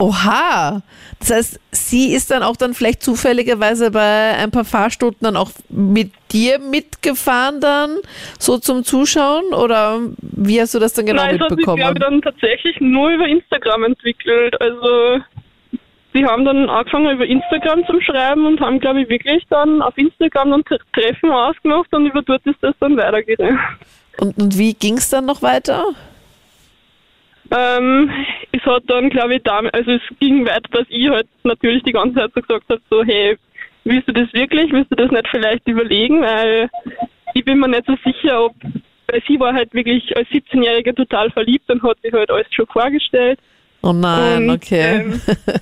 Oha. 0.00 0.82
Das 1.18 1.30
heißt, 1.30 1.60
sie 1.72 2.12
ist 2.14 2.30
dann 2.30 2.44
auch 2.44 2.56
dann 2.56 2.74
vielleicht 2.74 3.02
zufälligerweise 3.02 3.90
bei 3.90 4.34
ein 4.36 4.52
paar 4.52 4.64
Fahrstunden 4.64 5.18
dann 5.20 5.36
auch 5.36 5.50
mit 5.68 6.12
dir 6.30 6.60
mitgefahren 6.60 7.60
dann, 7.60 7.96
so 8.38 8.58
zum 8.58 8.84
Zuschauen? 8.84 9.52
Oder 9.52 10.00
wie 10.20 10.60
hast 10.60 10.74
du 10.74 10.78
das 10.78 10.94
dann 10.94 11.06
genau 11.06 11.22
Nein, 11.22 11.36
es 11.36 11.40
hat 11.40 11.50
sich, 11.50 11.64
glaube 11.64 11.80
mitbekommen? 11.80 11.96
ich, 11.96 12.00
dann 12.00 12.22
tatsächlich 12.22 12.80
nur 12.80 13.10
über 13.10 13.26
Instagram 13.26 13.84
entwickelt. 13.84 14.60
Also 14.60 15.20
sie 16.18 16.26
haben 16.26 16.44
dann 16.44 16.68
angefangen 16.68 17.14
über 17.14 17.26
Instagram 17.26 17.86
zu 17.86 18.00
schreiben 18.00 18.46
und 18.46 18.60
haben, 18.60 18.80
glaube 18.80 19.02
ich, 19.02 19.08
wirklich 19.08 19.44
dann 19.50 19.80
auf 19.82 19.96
Instagram 19.96 20.50
dann 20.50 20.64
Tre- 20.64 20.78
Treffen 20.92 21.30
ausgemacht 21.30 21.92
und 21.94 22.06
über 22.06 22.22
dort 22.22 22.44
ist 22.46 22.58
das 22.60 22.74
dann 22.80 22.96
weitergegangen. 22.96 23.58
Und, 24.18 24.36
und 24.36 24.58
wie 24.58 24.74
ging 24.74 24.96
es 24.96 25.10
dann 25.10 25.26
noch 25.26 25.42
weiter? 25.42 25.84
Ähm, 27.50 28.10
es 28.52 28.62
hat 28.62 28.82
dann, 28.88 29.08
glaube 29.10 29.36
ich, 29.36 29.42
damit, 29.44 29.72
also 29.72 29.92
es 29.92 30.02
ging 30.18 30.44
weiter, 30.44 30.68
dass 30.72 30.86
ich 30.88 31.08
halt 31.08 31.28
natürlich 31.44 31.82
die 31.84 31.92
ganze 31.92 32.16
Zeit 32.16 32.32
so 32.34 32.42
gesagt 32.42 32.64
habe, 32.68 32.80
so, 32.90 33.04
hey, 33.04 33.38
willst 33.84 34.08
du 34.08 34.12
das 34.12 34.32
wirklich, 34.32 34.72
willst 34.72 34.90
du 34.90 34.96
das 34.96 35.10
nicht 35.10 35.28
vielleicht 35.30 35.66
überlegen, 35.68 36.20
weil 36.20 36.68
ich 37.34 37.44
bin 37.44 37.60
mir 37.60 37.68
nicht 37.68 37.86
so 37.86 37.96
sicher, 38.04 38.44
ob, 38.46 38.54
weil 39.06 39.22
sie 39.26 39.38
war 39.38 39.54
halt 39.54 39.72
wirklich 39.72 40.14
als 40.16 40.28
17-Jährige 40.28 40.94
total 40.94 41.30
verliebt 41.30 41.70
und 41.70 41.82
hat 41.82 41.98
sich 42.02 42.12
halt 42.12 42.30
alles 42.30 42.52
schon 42.52 42.66
vorgestellt. 42.66 43.38
Oh 43.80 43.92
nein, 43.92 44.50
Und, 44.50 44.56
okay. 44.56 45.00
ähm, 45.02 45.20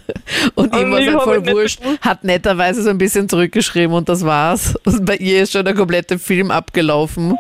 und 0.55 0.75
ihm 0.75 0.91
war 0.91 0.99
es 1.01 1.07
halt 1.07 1.23
voll 1.23 1.35
halt 1.35 1.45
nicht 1.45 1.55
wurscht, 1.55 1.83
gewusst- 1.83 2.01
hat 2.01 2.25
netterweise 2.25 2.83
so 2.83 2.91
ein 2.91 2.99
bisschen 2.99 3.29
zurückgeschrieben 3.29 3.95
und 3.95 4.09
das 4.09 4.25
war's. 4.25 4.75
Und 4.85 5.05
bei 5.07 5.17
ihr 5.17 5.43
ist 5.43 5.53
schon 5.53 5.65
der 5.65 5.75
komplette 5.75 6.19
Film 6.19 6.51
abgelaufen. 6.51 7.37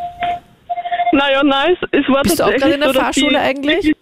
Naja, 1.13 1.43
nein, 1.43 1.77
es, 1.93 2.09
war 2.09 2.23
Bist 2.23 2.39
du 2.41 2.45
auch 2.45 2.51
gerade 2.55 2.75
in 2.75 2.81
der 2.81 2.93
so, 2.93 3.01
Fahrschule 3.01 3.41
eigentlich? 3.41 3.93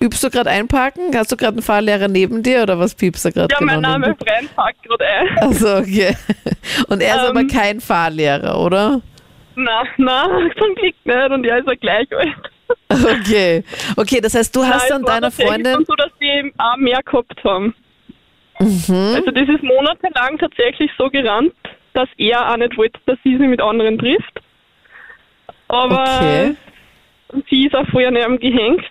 Übst 0.00 0.24
du 0.24 0.30
gerade 0.30 0.50
einparken? 0.50 1.16
Hast 1.16 1.30
du 1.30 1.36
gerade 1.36 1.52
einen 1.52 1.62
Fahrlehrer 1.62 2.08
neben 2.08 2.42
dir 2.42 2.62
oder 2.64 2.80
was 2.80 2.96
piepst 2.96 3.24
du 3.26 3.30
gerade 3.32 3.52
Ja, 3.52 3.58
genau? 3.60 3.72
mein 3.74 3.80
Name 3.82 4.06
neben 4.08 4.18
ist 4.18 4.28
Freien 4.28 4.48
Park 4.56 4.74
gerade 4.82 5.04
ein. 5.06 5.38
Achso, 5.38 5.78
okay. 5.78 6.16
Und 6.88 7.00
er 7.00 7.14
ist 7.16 7.22
Ähm. 7.22 7.28
aber 7.36 7.46
kein 7.46 7.80
Fahrlehrer, 7.80 8.58
oder? 8.58 9.00
Na, 9.54 9.84
na, 9.98 10.24
zum 10.58 10.74
Glück 10.74 10.94
nicht 11.04 11.30
und 11.30 11.44
er 11.46 11.58
ist 11.58 11.68
ja 11.68 11.74
gleich 11.76 12.08
alt. 12.12 12.28
Okay. 12.90 13.64
Okay, 13.96 14.20
das 14.20 14.34
heißt, 14.34 14.54
du 14.54 14.64
hast 14.64 14.88
Nein, 14.90 15.02
dann 15.02 15.20
deiner 15.20 15.30
Freundin. 15.30 15.84
so, 15.86 15.94
dass 15.96 16.10
die 16.20 16.52
auch 16.58 16.76
mehr 16.76 17.00
gehabt 17.04 17.42
haben. 17.44 17.74
Mhm. 18.60 19.14
Also 19.16 19.30
das 19.32 19.48
ist 19.48 19.62
monatelang 19.62 20.38
tatsächlich 20.38 20.90
so 20.96 21.10
gerannt, 21.10 21.52
dass 21.92 22.08
er 22.18 22.50
auch 22.52 22.56
nicht 22.56 22.76
wollte, 22.76 23.00
dass 23.06 23.18
sie 23.24 23.36
sich 23.36 23.46
mit 23.48 23.60
anderen 23.60 23.98
trifft. 23.98 24.40
Aber 25.68 26.02
Okay. 26.04 26.56
sie 27.50 27.66
ist 27.66 27.74
auch 27.74 27.86
vorher 27.88 28.10
neben 28.10 28.38
gehängt. 28.38 28.84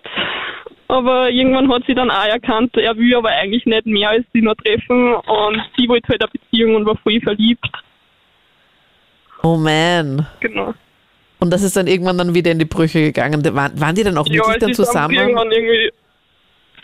Aber 0.90 1.30
irgendwann 1.30 1.72
hat 1.72 1.84
sie 1.88 1.96
dann 1.96 2.12
auch 2.12 2.26
erkannt, 2.26 2.76
er 2.78 2.96
will 2.98 3.16
aber 3.16 3.30
eigentlich 3.30 3.66
nicht 3.66 3.86
mehr 3.86 4.10
als 4.10 4.26
sie 4.34 4.42
nur 4.42 4.56
treffen 4.56 5.14
und 5.16 5.62
sie 5.78 5.88
wollte 5.88 6.10
halt 6.10 6.22
eine 6.22 6.32
Beziehung 6.32 6.76
und 6.76 6.86
war 6.86 6.98
voll 6.98 7.20
verliebt. 7.22 7.66
Oh 9.42 9.58
man. 9.58 10.28
Genau. 10.42 10.74
Und 11.44 11.50
das 11.52 11.62
ist 11.62 11.76
dann 11.76 11.88
irgendwann 11.88 12.18
dann 12.18 12.34
wieder 12.34 12.52
in 12.52 12.60
die 12.60 12.64
Brüche 12.66 13.02
gegangen. 13.02 13.44
Waren, 13.54 13.78
waren 13.82 13.96
die 13.96 14.04
dann 14.04 14.18
auch 14.18 14.26
wirklich 14.26 14.42
es 14.56 14.60
dann 14.60 14.74
zusammen? 14.74 15.14
Irgendwann 15.14 15.52
irgendwie, 15.52 15.92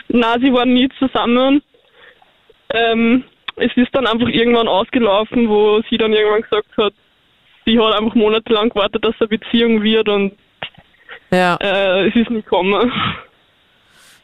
nein, 0.09 0.41
sie 0.41 0.51
waren 0.51 0.73
nie 0.73 0.89
zusammen. 0.99 1.61
Ähm, 2.73 3.23
es 3.55 3.71
ist 3.77 3.87
dann 3.95 4.05
einfach 4.05 4.27
irgendwann 4.27 4.67
ausgelaufen, 4.67 5.47
wo 5.47 5.81
sie 5.89 5.97
dann 5.97 6.11
irgendwann 6.11 6.41
gesagt 6.41 6.67
hat, 6.77 6.93
sie 7.65 7.79
hat 7.79 7.93
einfach 7.97 8.15
monatelang 8.15 8.67
gewartet, 8.67 9.05
dass 9.05 9.15
es 9.15 9.21
eine 9.21 9.29
Beziehung 9.29 9.81
wird 9.81 10.09
und 10.09 10.33
Ja. 11.31 11.55
äh, 11.61 12.09
es 12.09 12.15
ist 12.17 12.29
nicht 12.29 12.43
gekommen. 12.43 12.91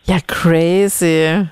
Ja, 0.07 0.17
crazy. 0.27 1.47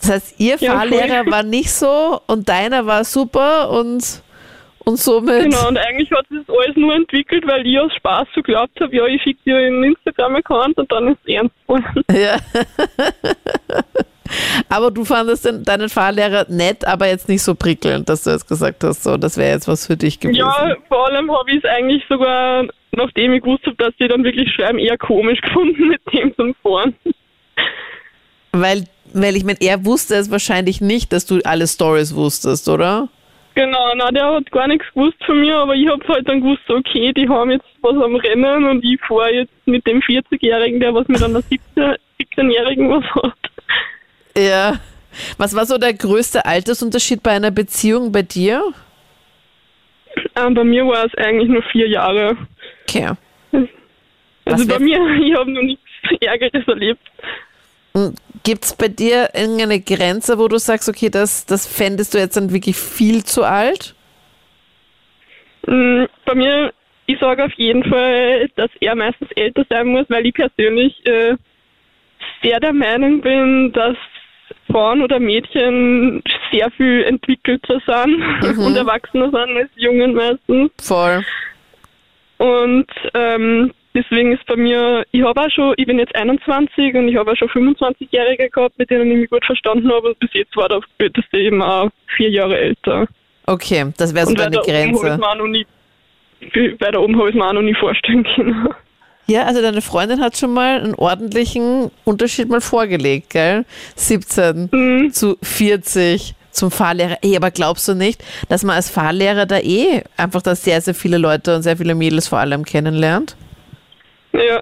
Das 0.00 0.10
heißt, 0.12 0.40
ihr 0.40 0.56
Ja, 0.60 0.76
Fahrlehrer 0.78 1.24
voll. 1.24 1.32
war 1.32 1.42
nicht 1.42 1.70
so 1.70 2.18
und 2.26 2.48
deiner 2.48 2.86
war 2.86 3.04
super 3.04 3.68
und 3.68 4.22
Und 4.84 4.98
somit. 4.98 5.44
Genau, 5.44 5.68
und 5.68 5.78
eigentlich 5.78 6.10
hat 6.10 6.26
sich 6.28 6.38
das 6.46 6.56
alles 6.56 6.76
nur 6.76 6.94
entwickelt, 6.94 7.46
weil 7.46 7.66
ich 7.66 7.78
aus 7.78 7.92
Spaß 7.94 8.28
so 8.34 8.42
geglaubt 8.42 8.78
habe, 8.80 8.94
ja, 8.94 9.06
ich 9.06 9.22
schicke 9.22 9.40
dir 9.46 9.56
einen 9.56 9.82
Instagram-Account 9.84 10.76
und 10.76 10.92
dann 10.92 11.08
ist 11.08 11.18
es 11.24 11.34
ernst 11.34 11.54
geworden. 11.66 12.04
Ja. 12.12 12.36
aber 14.68 14.90
du 14.90 15.04
fandest 15.04 15.44
den, 15.44 15.64
deinen 15.64 15.88
Fahrlehrer 15.88 16.46
nett, 16.48 16.86
aber 16.86 17.06
jetzt 17.06 17.28
nicht 17.28 17.42
so 17.42 17.54
prickelnd, 17.54 18.08
dass 18.08 18.24
du 18.24 18.30
jetzt 18.30 18.48
gesagt 18.48 18.84
hast, 18.84 19.02
so, 19.04 19.16
das 19.16 19.36
wäre 19.36 19.52
jetzt 19.52 19.68
was 19.68 19.86
für 19.86 19.96
dich 19.96 20.20
gewesen. 20.20 20.38
Ja, 20.38 20.76
vor 20.88 21.06
allem 21.08 21.30
habe 21.30 21.50
ich 21.50 21.58
es 21.58 21.64
eigentlich 21.64 22.02
sogar, 22.08 22.64
nachdem 22.92 23.32
ich 23.32 23.42
gewusst 23.42 23.66
habe, 23.66 23.76
dass 23.76 23.94
die 23.98 24.08
dann 24.08 24.24
wirklich 24.24 24.52
schreiben, 24.52 24.78
eher 24.78 24.98
komisch 24.98 25.40
gefunden 25.42 25.88
mit 25.88 26.00
dem 26.12 26.34
zum 26.36 26.54
Fahren. 26.62 26.94
Weil, 28.52 28.84
weil 29.12 29.36
ich 29.36 29.44
meine, 29.44 29.58
er 29.60 29.84
wusste 29.84 30.14
es 30.14 30.30
wahrscheinlich 30.30 30.80
nicht, 30.80 31.12
dass 31.12 31.26
du 31.26 31.40
alle 31.44 31.66
Stories 31.66 32.14
wusstest, 32.14 32.68
oder? 32.68 33.08
Genau, 33.54 33.94
na, 33.96 34.10
der 34.10 34.32
hat 34.32 34.50
gar 34.50 34.66
nichts 34.66 34.86
gewusst 34.92 35.22
von 35.24 35.40
mir, 35.40 35.56
aber 35.56 35.74
ich 35.74 35.88
habe 35.88 36.06
halt 36.08 36.28
dann 36.28 36.40
gewusst, 36.40 36.68
okay, 36.68 37.12
die 37.12 37.28
haben 37.28 37.52
jetzt 37.52 37.66
was 37.82 37.96
am 38.02 38.16
Rennen 38.16 38.64
und 38.64 38.84
ich 38.84 39.00
fahre 39.00 39.32
jetzt 39.32 39.52
mit 39.66 39.86
dem 39.86 40.00
40-Jährigen, 40.00 40.80
der 40.80 40.92
was 40.92 41.06
mit 41.06 41.22
einer 41.22 41.38
17-Jährigen 41.38 42.90
was 42.90 43.04
hat. 43.22 43.38
Ja. 44.36 44.80
Was 45.38 45.54
war 45.54 45.66
so 45.66 45.78
der 45.78 45.94
größte 45.94 46.44
Altersunterschied 46.44 47.22
bei 47.22 47.30
einer 47.30 47.52
Beziehung 47.52 48.10
bei 48.10 48.22
dir? 48.22 48.62
Ähm, 50.34 50.54
bei 50.54 50.64
mir 50.64 50.84
war 50.86 51.04
es 51.04 51.14
eigentlich 51.16 51.48
nur 51.48 51.62
vier 51.62 51.88
Jahre. 51.88 52.36
Okay. 52.88 53.10
Also 53.52 53.68
Was 54.44 54.66
bei 54.66 54.78
mir, 54.80 54.98
ich 55.22 55.34
habe 55.34 55.50
noch 55.52 55.62
nichts 55.62 55.82
Ärgeres 56.20 56.66
erlebt. 56.66 57.00
Gibt 58.44 58.64
es 58.64 58.76
bei 58.76 58.88
dir 58.88 59.30
irgendeine 59.34 59.80
Grenze, 59.80 60.38
wo 60.38 60.48
du 60.48 60.58
sagst, 60.58 60.88
okay, 60.88 61.08
das, 61.08 61.46
das 61.46 61.66
fändest 61.66 62.12
du 62.14 62.18
jetzt 62.18 62.36
dann 62.36 62.52
wirklich 62.52 62.76
viel 62.76 63.24
zu 63.24 63.42
alt? 63.42 63.94
Mm, 65.66 66.04
Bei 66.26 66.34
mir, 66.34 66.72
ich 67.06 67.18
sage 67.18 67.44
auf 67.44 67.52
jeden 67.54 67.82
Fall, 67.84 68.50
dass 68.56 68.70
er 68.80 68.94
meistens 68.96 69.30
älter 69.34 69.64
sein 69.70 69.86
muss, 69.86 70.04
weil 70.10 70.26
ich 70.26 70.34
persönlich 70.34 70.94
äh, 71.06 71.36
sehr 72.42 72.60
der 72.60 72.74
Meinung 72.74 73.22
bin, 73.22 73.72
dass 73.72 73.96
Frauen 74.70 75.00
oder 75.02 75.20
Mädchen 75.20 76.22
sehr 76.52 76.70
viel 76.72 77.02
entwickelter 77.04 77.80
sind 77.86 78.58
und 78.58 78.76
erwachsener 78.76 79.30
sind 79.30 79.56
als 79.56 79.70
Jungen 79.76 80.14
meistens. 80.14 80.70
Voll. 80.82 81.24
Und 82.36 82.86
ähm, 83.14 83.72
deswegen 83.94 84.32
ist 84.32 84.44
bei 84.46 84.56
mir, 84.56 85.04
ich 85.12 85.22
habe 85.22 85.40
auch 85.40 85.50
schon, 85.50 85.74
ich 85.76 85.86
bin 85.86 85.98
jetzt 85.98 86.14
21 86.14 86.94
und 86.94 87.08
ich 87.08 87.16
habe 87.16 87.32
auch 87.32 87.36
schon 87.36 87.48
25-Jährige 87.48 88.48
gehabt, 88.50 88.78
mit 88.78 88.90
denen 88.90 89.10
ich 89.10 89.16
mich 89.18 89.30
gut 89.30 89.44
verstanden 89.44 89.90
habe. 89.92 90.08
Und 90.08 90.18
bis 90.18 90.30
jetzt 90.34 90.56
war 90.56 90.68
der 90.68 90.80
älteste 90.98 91.38
eben 91.38 91.62
auch 91.62 91.90
vier 92.16 92.30
Jahre 92.30 92.58
älter. 92.58 93.06
Okay, 93.46 93.92
das 93.96 94.14
wäre 94.14 94.26
so 94.26 94.30
Und 94.30 94.38
deine 94.38 94.56
Grenze. 94.58 95.18
nie, 95.48 95.66
weiter 96.80 97.00
oben 97.00 97.18
habe 97.18 97.28
ich 97.30 97.34
mir 97.34 97.46
auch 97.46 97.52
noch 97.52 97.62
nie 97.62 97.74
vorstellen 97.74 98.24
können. 98.34 98.68
Ja, 99.26 99.44
also 99.44 99.62
deine 99.62 99.80
Freundin 99.80 100.20
hat 100.20 100.36
schon 100.36 100.52
mal 100.52 100.80
einen 100.82 100.94
ordentlichen 100.94 101.90
Unterschied 102.04 102.48
mal 102.50 102.60
vorgelegt, 102.60 103.30
gell? 103.30 103.64
17 103.96 104.68
Mhm. 104.70 105.10
zu 105.12 105.38
40 105.42 106.34
zum 106.50 106.70
Fahrlehrer. 106.70 107.16
Ey, 107.22 107.34
aber 107.36 107.50
glaubst 107.50 107.88
du 107.88 107.94
nicht, 107.94 108.22
dass 108.48 108.62
man 108.64 108.76
als 108.76 108.90
Fahrlehrer 108.90 109.46
da 109.46 109.58
eh 109.58 110.02
einfach 110.16 110.42
da 110.42 110.54
sehr, 110.54 110.80
sehr 110.82 110.94
viele 110.94 111.16
Leute 111.18 111.56
und 111.56 111.62
sehr 111.62 111.76
viele 111.78 111.94
Mädels 111.94 112.28
vor 112.28 112.38
allem 112.38 112.64
kennenlernt? 112.64 113.34
Ja. 114.34 114.60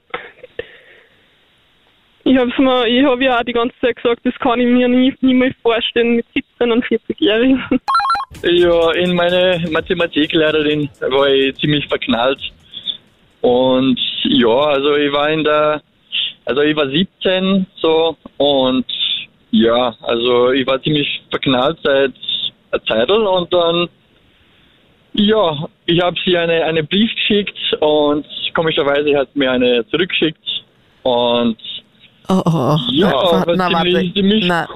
Ich 2.25 2.39
habe 2.39 2.53
mir, 2.59 2.87
ich 2.87 3.03
ja 3.03 3.39
auch 3.39 3.43
die 3.43 3.53
ganze 3.53 3.75
Zeit 3.81 3.97
gesagt, 3.97 4.21
das 4.25 4.35
kann 4.39 4.61
ich 4.61 4.67
mir 4.67 4.87
nie, 4.89 5.13
niemals 5.23 5.55
vorstellen 5.63 6.17
mit 6.17 6.27
17 6.35 6.71
und 6.71 6.85
40-Jährigen. 6.85 7.63
Ja, 8.43 8.93
in 8.93 9.15
meine 9.15 9.63
Mathematiklehrerin 9.71 10.89
war 11.01 11.29
ich 11.29 11.57
ziemlich 11.57 11.87
verknallt. 11.89 12.41
Und 13.41 13.99
ja, 14.25 14.49
also 14.49 14.95
ich 14.95 15.13
war 15.13 15.31
in 15.31 15.45
der, 15.45 15.83
also 16.45 16.63
ich 16.63 16.77
war 16.77 16.89
17 16.89 17.67
so 17.77 18.17
und 18.39 18.87
ja, 19.51 19.95
also 20.03 20.53
ich 20.53 20.67
war 20.67 20.81
ziemlich 20.83 21.23
verknallt 21.31 21.79
seit 21.83 22.13
einer 22.71 22.85
Zeit 22.85 23.11
und 23.11 23.53
dann, 23.53 23.89
ja, 25.15 25.69
ich 25.87 26.01
habe 26.01 26.17
sie 26.25 26.37
eine, 26.37 26.65
eine 26.65 26.83
Brief 26.83 27.11
geschickt 27.15 27.59
und 27.81 28.27
komischerweise 28.55 29.17
hat 29.17 29.35
mir 29.35 29.51
eine 29.53 29.87
zurückgeschickt 29.89 30.65
und 31.03 31.57
Oh, 32.29 32.41
oh, 32.47 32.51
oh. 32.55 32.79
ja, 32.93 33.45
na, 33.57 33.73
war 33.73 33.85
na, 33.85 33.85
ziemlich, 33.85 33.95
warte. 33.95 34.15
ziemlich 34.15 34.47
Na, 34.47 34.69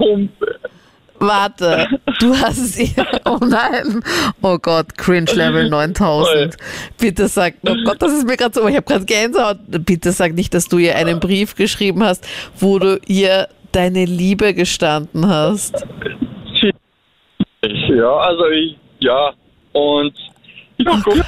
warte. 1.19 1.87
Du 2.19 2.35
hast 2.35 2.73
sie. 2.73 2.93
Oh 3.25 3.39
nein. 3.41 4.01
Oh 4.41 4.57
Gott, 4.57 4.97
Cringe 4.97 5.31
Level 5.33 5.69
9000. 5.71 6.55
Bitte 6.99 7.27
sag, 7.27 7.55
oh 7.67 7.75
Gott, 7.85 8.01
das 8.01 8.13
ist 8.13 8.25
mir 8.27 8.37
gerade 8.37 8.53
so, 8.53 8.67
ich 8.67 8.75
habe 8.75 8.85
gerade 8.85 9.05
Gänsehaut. 9.05 9.57
Bitte 9.67 10.11
sag 10.11 10.33
nicht, 10.33 10.53
dass 10.53 10.67
du 10.67 10.77
ihr 10.77 10.95
einen 10.95 11.19
Brief 11.19 11.55
geschrieben 11.55 12.03
hast, 12.03 12.27
wo 12.59 12.79
du 12.79 12.99
ihr 13.07 13.47
deine 13.71 14.05
Liebe 14.05 14.53
gestanden 14.53 15.27
hast. 15.27 15.85
Ja, 17.61 18.15
also 18.17 18.45
ich, 18.47 18.77
ja. 18.99 19.33
Und 19.73 20.13
gut. 21.03 21.23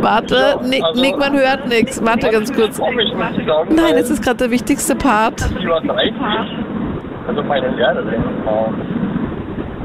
Warte, 0.00 0.58
Nick, 0.64 0.82
also- 0.84 1.00
Nick, 1.00 1.18
man 1.18 1.32
hört 1.38 1.66
nichts. 1.68 2.04
Warte 2.04 2.28
ganz 2.30 2.52
kurz. 2.52 2.78
Nein, 2.78 3.94
es 3.96 4.10
ist 4.10 4.22
gerade 4.22 4.36
der 4.38 4.50
wichtigste 4.50 4.94
Part. 4.94 5.40
Sie 5.40 5.68
war 5.68 5.80
30, 5.80 6.14
also 7.26 7.42
meine 7.42 7.68
Lehrerin. 7.70 8.22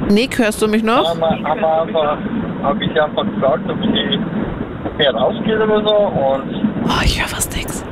Nick, 0.09 0.37
hörst 0.37 0.61
du 0.61 0.67
mich 0.67 0.83
noch? 0.83 1.17
Habe 1.19 2.83
ich 2.83 3.01
einfach 3.01 3.25
gefragt, 3.25 3.63
ob 3.69 3.77
sie 3.83 4.19
mehr 4.97 5.13
rausgeht 5.15 5.55
oder 5.59 5.81
so. 5.87 5.95
Und 5.95 6.73
Oh, 6.85 7.01
ich 7.03 7.19
höre 7.19 7.27
fast 7.27 7.55
nichts. 7.55 7.83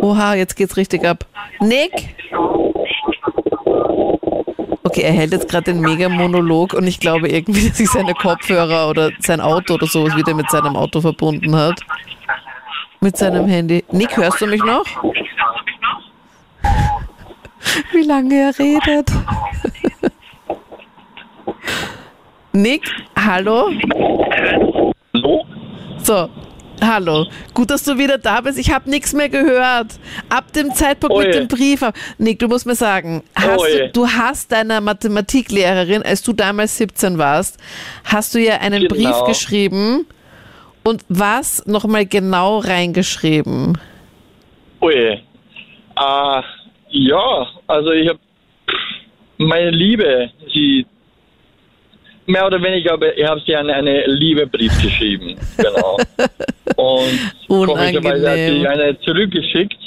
Oha, 0.00 0.34
jetzt 0.34 0.54
geht's 0.56 0.76
richtig 0.76 1.04
ab. 1.06 1.24
Nick? 1.60 2.14
Okay, 4.94 5.02
er 5.02 5.12
hält 5.12 5.32
jetzt 5.32 5.48
gerade 5.48 5.72
den 5.72 5.80
Mega-Monolog 5.80 6.72
und 6.72 6.86
ich 6.86 7.00
glaube 7.00 7.28
irgendwie, 7.28 7.68
dass 7.68 7.78
sich 7.78 7.90
seine 7.90 8.14
Kopfhörer 8.14 8.88
oder 8.88 9.10
sein 9.18 9.40
Auto 9.40 9.74
oder 9.74 9.88
sowas 9.88 10.14
wieder 10.14 10.34
mit 10.34 10.48
seinem 10.50 10.76
Auto 10.76 11.00
verbunden 11.00 11.56
hat. 11.56 11.80
Mit 13.00 13.16
seinem 13.16 13.48
Handy. 13.48 13.84
Nick, 13.90 14.16
hörst 14.16 14.40
du 14.40 14.46
mich 14.46 14.62
noch? 14.62 14.84
Wie 17.90 18.02
lange 18.02 18.36
er 18.36 18.56
redet. 18.56 19.10
Nick, 22.52 22.88
hallo? 23.16 23.72
Hallo? 25.12 25.44
So, 26.04 26.30
hallo. 26.86 27.26
Gut, 27.54 27.70
dass 27.70 27.84
du 27.84 27.98
wieder 27.98 28.18
da 28.18 28.40
bist. 28.40 28.58
Ich 28.58 28.72
habe 28.72 28.88
nichts 28.90 29.12
mehr 29.12 29.28
gehört. 29.28 29.98
Ab 30.28 30.52
dem 30.52 30.72
Zeitpunkt 30.74 31.16
mit 31.16 31.28
Oje. 31.28 31.40
dem 31.40 31.48
Brief. 31.48 31.84
Nick, 32.18 32.38
du 32.38 32.48
musst 32.48 32.66
mir 32.66 32.74
sagen, 32.74 33.22
hast 33.34 33.64
du, 33.64 33.88
du 33.92 34.08
hast 34.08 34.52
deiner 34.52 34.80
Mathematiklehrerin, 34.80 36.02
als 36.02 36.22
du 36.22 36.32
damals 36.32 36.76
17 36.78 37.18
warst, 37.18 37.58
hast 38.04 38.34
du 38.34 38.38
ihr 38.38 38.60
einen 38.60 38.82
Genau. 38.88 38.94
Brief 38.94 39.24
geschrieben 39.26 40.06
und 40.84 41.04
was 41.08 41.64
nochmal 41.66 42.06
genau 42.06 42.58
reingeschrieben? 42.58 43.78
Ui. 44.80 44.92
Äh, 44.94 45.20
ja, 46.90 47.46
also 47.66 47.90
ich 47.92 48.08
habe 48.08 48.18
meine 49.38 49.70
Liebe, 49.70 50.30
sie 50.52 50.86
mehr 52.26 52.46
oder 52.46 52.62
weniger, 52.62 52.92
aber 52.94 53.16
ich 53.16 53.24
habe 53.24 53.40
sie 53.46 53.54
eine, 53.54 53.74
eine 53.74 54.06
Liebebrief 54.06 54.72
geschrieben. 54.82 55.36
Genau. 55.56 55.98
Und 56.84 57.66
komischerweise 57.66 58.30
hat 58.30 58.36
sie 58.36 58.66
eine 58.66 59.00
zurückgeschickt. 59.00 59.82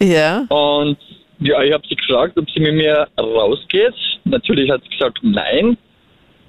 Ja. 0.00 0.46
Und 0.48 0.98
ja, 1.40 1.62
ich 1.62 1.72
habe 1.72 1.86
sie 1.88 1.96
gefragt, 1.96 2.38
ob 2.38 2.48
sie 2.50 2.60
mit 2.60 2.74
mir 2.74 3.08
rausgeht. 3.18 3.94
Natürlich 4.24 4.70
hat 4.70 4.82
sie 4.84 4.90
gesagt, 4.90 5.18
nein. 5.22 5.76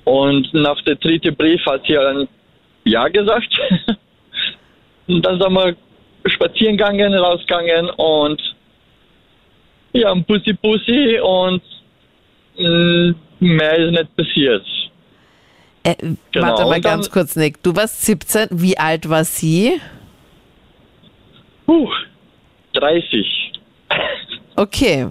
Und 0.05 0.53
nach 0.53 0.81
der 0.83 0.95
dritten 0.95 1.35
Brief 1.35 1.65
hat 1.65 1.81
sie 1.87 1.97
ein 1.97 2.27
Ja 2.85 3.07
gesagt. 3.07 3.49
und 5.07 5.25
dann 5.25 5.39
sind 5.41 5.53
wir 5.53 5.75
spazieren 6.27 6.77
gegangen, 6.77 7.13
rausgegangen 7.13 7.89
und 7.91 8.41
ja, 9.93 10.11
ein 10.11 10.23
Pussy 10.25 10.53
Pussy 10.53 11.19
und 11.19 11.61
mh, 12.57 13.15
mehr 13.39 13.77
ist 13.77 13.91
nicht 13.91 14.15
passiert. 14.15 14.65
Äh, 15.87 15.95
Genau, 16.31 16.47
warte 16.47 16.63
mal 16.65 16.81
ganz 16.81 17.09
kurz, 17.09 17.35
Nick. 17.35 17.61
Du 17.63 17.75
warst 17.75 18.05
17. 18.05 18.47
Wie 18.51 18.77
alt 18.77 19.09
war 19.09 19.23
sie? 19.23 19.79
Puh, 21.65 21.89
30. 22.73 23.25
Okay. 24.55 25.07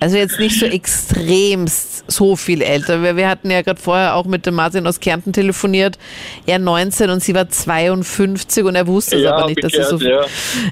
Also 0.00 0.18
jetzt 0.18 0.38
nicht 0.38 0.58
so 0.60 0.66
extremst 0.66 2.04
so 2.10 2.36
viel 2.36 2.60
älter. 2.60 3.02
Wir, 3.02 3.16
wir 3.16 3.26
hatten 3.28 3.50
ja 3.50 3.62
gerade 3.62 3.80
vorher 3.80 4.16
auch 4.16 4.26
mit 4.26 4.44
dem 4.44 4.54
Martin 4.54 4.86
aus 4.86 5.00
Kärnten 5.00 5.32
telefoniert. 5.32 5.98
Er 6.46 6.58
19 6.58 7.08
und 7.08 7.20
sie 7.22 7.34
war 7.34 7.48
52 7.48 8.64
und 8.64 8.74
er 8.74 8.86
wusste 8.86 9.16
es 9.16 9.22
Ja, 9.22 9.34
aber 9.34 9.46
nicht, 9.46 9.64
dass 9.64 9.72
sie 9.72 9.82
so. 9.82 9.94
umgekehrt, 9.94 10.28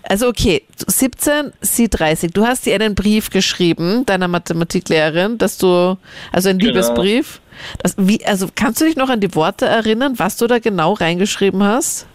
Also 0.06 0.28
okay, 0.28 0.64
17, 0.86 1.52
sie 1.62 1.88
30. 1.88 2.32
Du 2.32 2.44
hast 2.44 2.66
ihr 2.66 2.74
einen 2.74 2.94
Brief 2.94 3.30
geschrieben, 3.30 4.04
deiner 4.04 4.28
Mathematiklehrerin, 4.28 5.38
dass 5.38 5.56
du, 5.56 5.96
also 6.30 6.48
ein 6.50 6.58
Genau. 6.58 6.72
Liebesbrief. 6.72 7.40
Das, 7.82 7.96
wie, 7.98 8.24
also 8.24 8.48
kannst 8.54 8.80
du 8.80 8.84
dich 8.84 8.96
noch 8.96 9.08
an 9.08 9.20
die 9.20 9.34
Worte 9.34 9.66
erinnern, 9.66 10.14
was 10.16 10.36
du 10.36 10.46
da 10.46 10.58
genau 10.58 10.92
reingeschrieben 10.92 11.62
hast? 11.62 12.06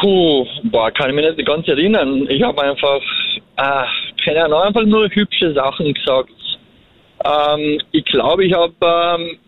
Puh, 0.00 0.46
boah, 0.64 0.90
kann 0.90 1.10
ich 1.10 1.16
mich 1.16 1.36
nicht 1.36 1.46
ganz 1.46 1.66
erinnern. 1.68 2.26
Ich 2.28 2.42
habe 2.42 2.62
einfach, 2.62 3.00
äh, 3.56 3.84
keine 4.24 4.44
Ahnung, 4.44 4.60
einfach 4.60 4.84
nur 4.84 5.08
hübsche 5.08 5.52
Sachen 5.54 5.94
gesagt. 5.94 6.30
Ähm, 7.24 7.80
ich 7.92 8.04
glaube, 8.06 8.44
ich 8.44 8.52
habe 8.52 8.74
ähm, 8.82 9.38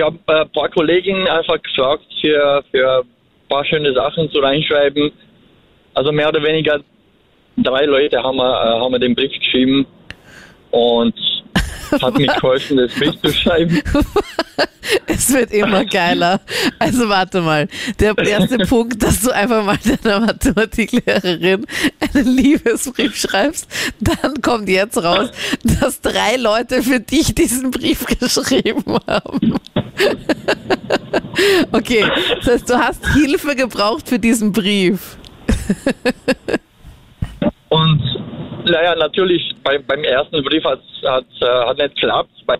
hab 0.00 0.14
ein 0.26 0.50
paar 0.52 0.68
Kolleginnen 0.68 1.26
einfach 1.26 1.60
gefragt, 1.62 2.04
für, 2.20 2.62
für 2.70 3.00
ein 3.00 3.48
paar 3.48 3.64
schöne 3.64 3.92
Sachen 3.94 4.30
zu 4.30 4.38
reinschreiben. 4.38 5.10
Also 5.94 6.12
mehr 6.12 6.28
oder 6.28 6.42
weniger 6.42 6.80
drei 7.56 7.86
Leute 7.86 8.22
haben 8.22 8.36
wir, 8.36 8.44
äh, 8.44 8.80
haben 8.80 9.00
den 9.00 9.14
Brief 9.14 9.32
geschrieben 9.32 9.86
und 10.70 11.14
hat 12.02 12.18
mir 12.18 12.26
geholfen, 12.26 12.76
das 12.76 12.92
Brief 12.92 13.20
zu 13.22 13.32
schreiben. 13.32 13.82
Es 15.06 15.32
wird 15.32 15.52
immer 15.52 15.84
geiler. 15.84 16.40
Also 16.78 17.08
warte 17.08 17.40
mal. 17.42 17.68
Der 17.98 18.16
erste 18.18 18.58
Punkt, 18.66 19.02
dass 19.02 19.20
du 19.20 19.30
einfach 19.30 19.64
mal 19.64 19.78
deiner 19.78 20.20
Mathematiklehrerin 20.20 21.66
einen 22.00 22.26
Liebesbrief 22.26 23.16
schreibst. 23.16 23.68
Dann 24.00 24.40
kommt 24.42 24.68
jetzt 24.68 25.02
raus, 25.02 25.30
dass 25.62 26.00
drei 26.00 26.36
Leute 26.36 26.82
für 26.82 26.98
dich 26.98 27.34
diesen 27.34 27.70
Brief 27.70 28.04
geschrieben 28.06 28.98
haben. 29.06 29.54
Okay, 31.72 32.04
das 32.36 32.54
heißt, 32.54 32.70
du 32.70 32.74
hast 32.78 33.06
Hilfe 33.12 33.54
gebraucht 33.54 34.08
für 34.08 34.18
diesen 34.18 34.52
Brief. 34.52 35.16
Und 37.68 38.02
naja, 38.64 38.94
natürlich 38.96 39.54
bei, 39.70 39.78
beim 39.78 40.04
ersten 40.04 40.42
Brief 40.42 40.64
hat 40.64 40.80
hat, 41.04 41.24
äh, 41.40 41.46
hat 41.46 41.78
nicht 41.78 41.94
geklappt. 41.94 42.30
Bei, 42.46 42.56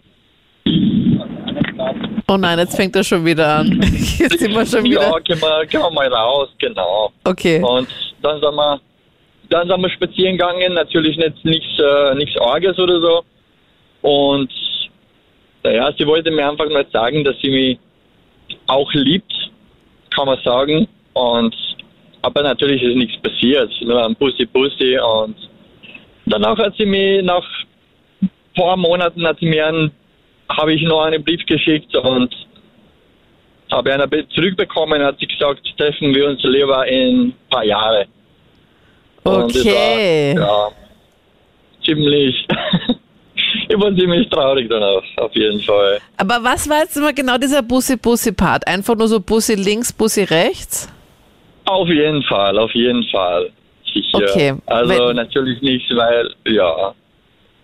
Oh 2.29 2.37
nein, 2.37 2.59
jetzt 2.59 2.77
fängt 2.77 2.95
er 2.95 3.03
schon 3.03 3.25
wieder 3.25 3.57
an. 3.57 3.81
Jetzt 4.19 4.39
sind 4.39 4.55
wir 4.55 4.65
schon 4.65 4.87
ja, 4.87 5.01
wieder. 5.01 5.21
gehen 5.23 5.41
wir, 5.41 5.67
gehen 5.67 5.81
wir 5.81 5.91
mal 5.91 6.07
raus, 6.07 6.49
genau. 6.59 7.11
Okay. 7.25 7.61
Und 7.61 7.89
dann 8.23 8.41
sind 8.41 8.55
wir, 8.55 8.81
dann 9.49 9.69
sind 9.69 9.81
wir 9.81 9.91
spazieren 9.91 10.37
gegangen, 10.37 10.75
natürlich 10.75 11.17
nicht 11.17 11.45
nichts 11.45 11.79
äh, 11.79 12.15
nichts 12.15 12.41
Arges 12.41 12.79
oder 12.79 13.01
so. 13.01 13.25
Und 14.03 14.53
naja, 15.65 15.91
sie 15.99 16.07
wollte 16.07 16.31
mir 16.31 16.49
einfach 16.49 16.69
mal 16.71 16.87
sagen, 16.93 17.25
dass 17.25 17.35
sie 17.43 17.51
mich 17.51 17.79
auch 18.69 18.93
liebt, 18.93 19.33
kann 20.15 20.27
man 20.27 20.39
sagen. 20.45 20.87
Und 21.15 21.57
aber 22.23 22.43
natürlich 22.43 22.83
ist 22.83 22.95
nichts 22.95 23.21
passiert, 23.23 23.73
nur 23.81 24.07
ein 24.07 24.15
Bussi 24.15 24.45
Bussi 24.45 24.99
und 24.99 25.50
danach 26.31 26.59
hat 26.59 26.75
sie 26.77 26.87
mir 26.87 27.23
nach 27.23 27.45
ein 28.23 28.31
paar 28.55 28.77
Monaten 28.77 29.27
hat 29.27 29.39
sie 29.39 29.47
mir 29.47 29.67
einen, 29.67 29.91
habe 30.49 30.73
ich 30.73 30.83
noch 30.83 31.03
einen 31.03 31.23
Brief 31.23 31.45
geschickt 31.47 31.95
und 31.97 32.35
habe 33.71 33.93
einen 33.93 34.31
zurückbekommen, 34.31 35.03
hat 35.03 35.19
sie 35.21 35.27
gesagt, 35.27 35.61
treffen 35.79 36.15
wir 36.15 36.29
uns 36.29 36.43
lieber 36.43 36.87
in 36.87 37.29
ein 37.29 37.35
paar 37.51 37.65
Jahre. 37.65 38.07
Okay. 39.23 40.35
war, 40.37 40.43
ja, 40.43 40.69
ziemlich, 41.85 42.35
ich 43.69 43.81
war 43.81 43.95
ziemlich 43.95 44.29
traurig 44.29 44.69
danach, 44.69 45.03
auf 45.17 45.35
jeden 45.35 45.61
Fall. 45.61 46.01
Aber 46.17 46.43
was 46.43 46.69
war 46.69 46.81
jetzt 46.81 46.97
immer 46.97 47.13
genau 47.13 47.37
dieser 47.37 47.63
Bussi-Bussi-Part? 47.63 48.67
Einfach 48.67 48.97
nur 48.97 49.09
so 49.09 49.21
Bussi 49.21 49.55
links, 49.55 49.93
Bussi 49.93 50.25
rechts? 50.25 50.89
Auf 51.67 51.89
jeden 51.89 52.23
Fall, 52.25 52.59
auf 52.59 52.75
jeden 52.75 53.05
Fall. 53.05 53.51
Sicher. 53.93 54.19
Okay, 54.19 54.55
Also 54.67 55.07
wenn- 55.09 55.17
natürlich 55.17 55.61
nicht, 55.63 55.91
weil, 55.97 56.29
ja, 56.47 56.95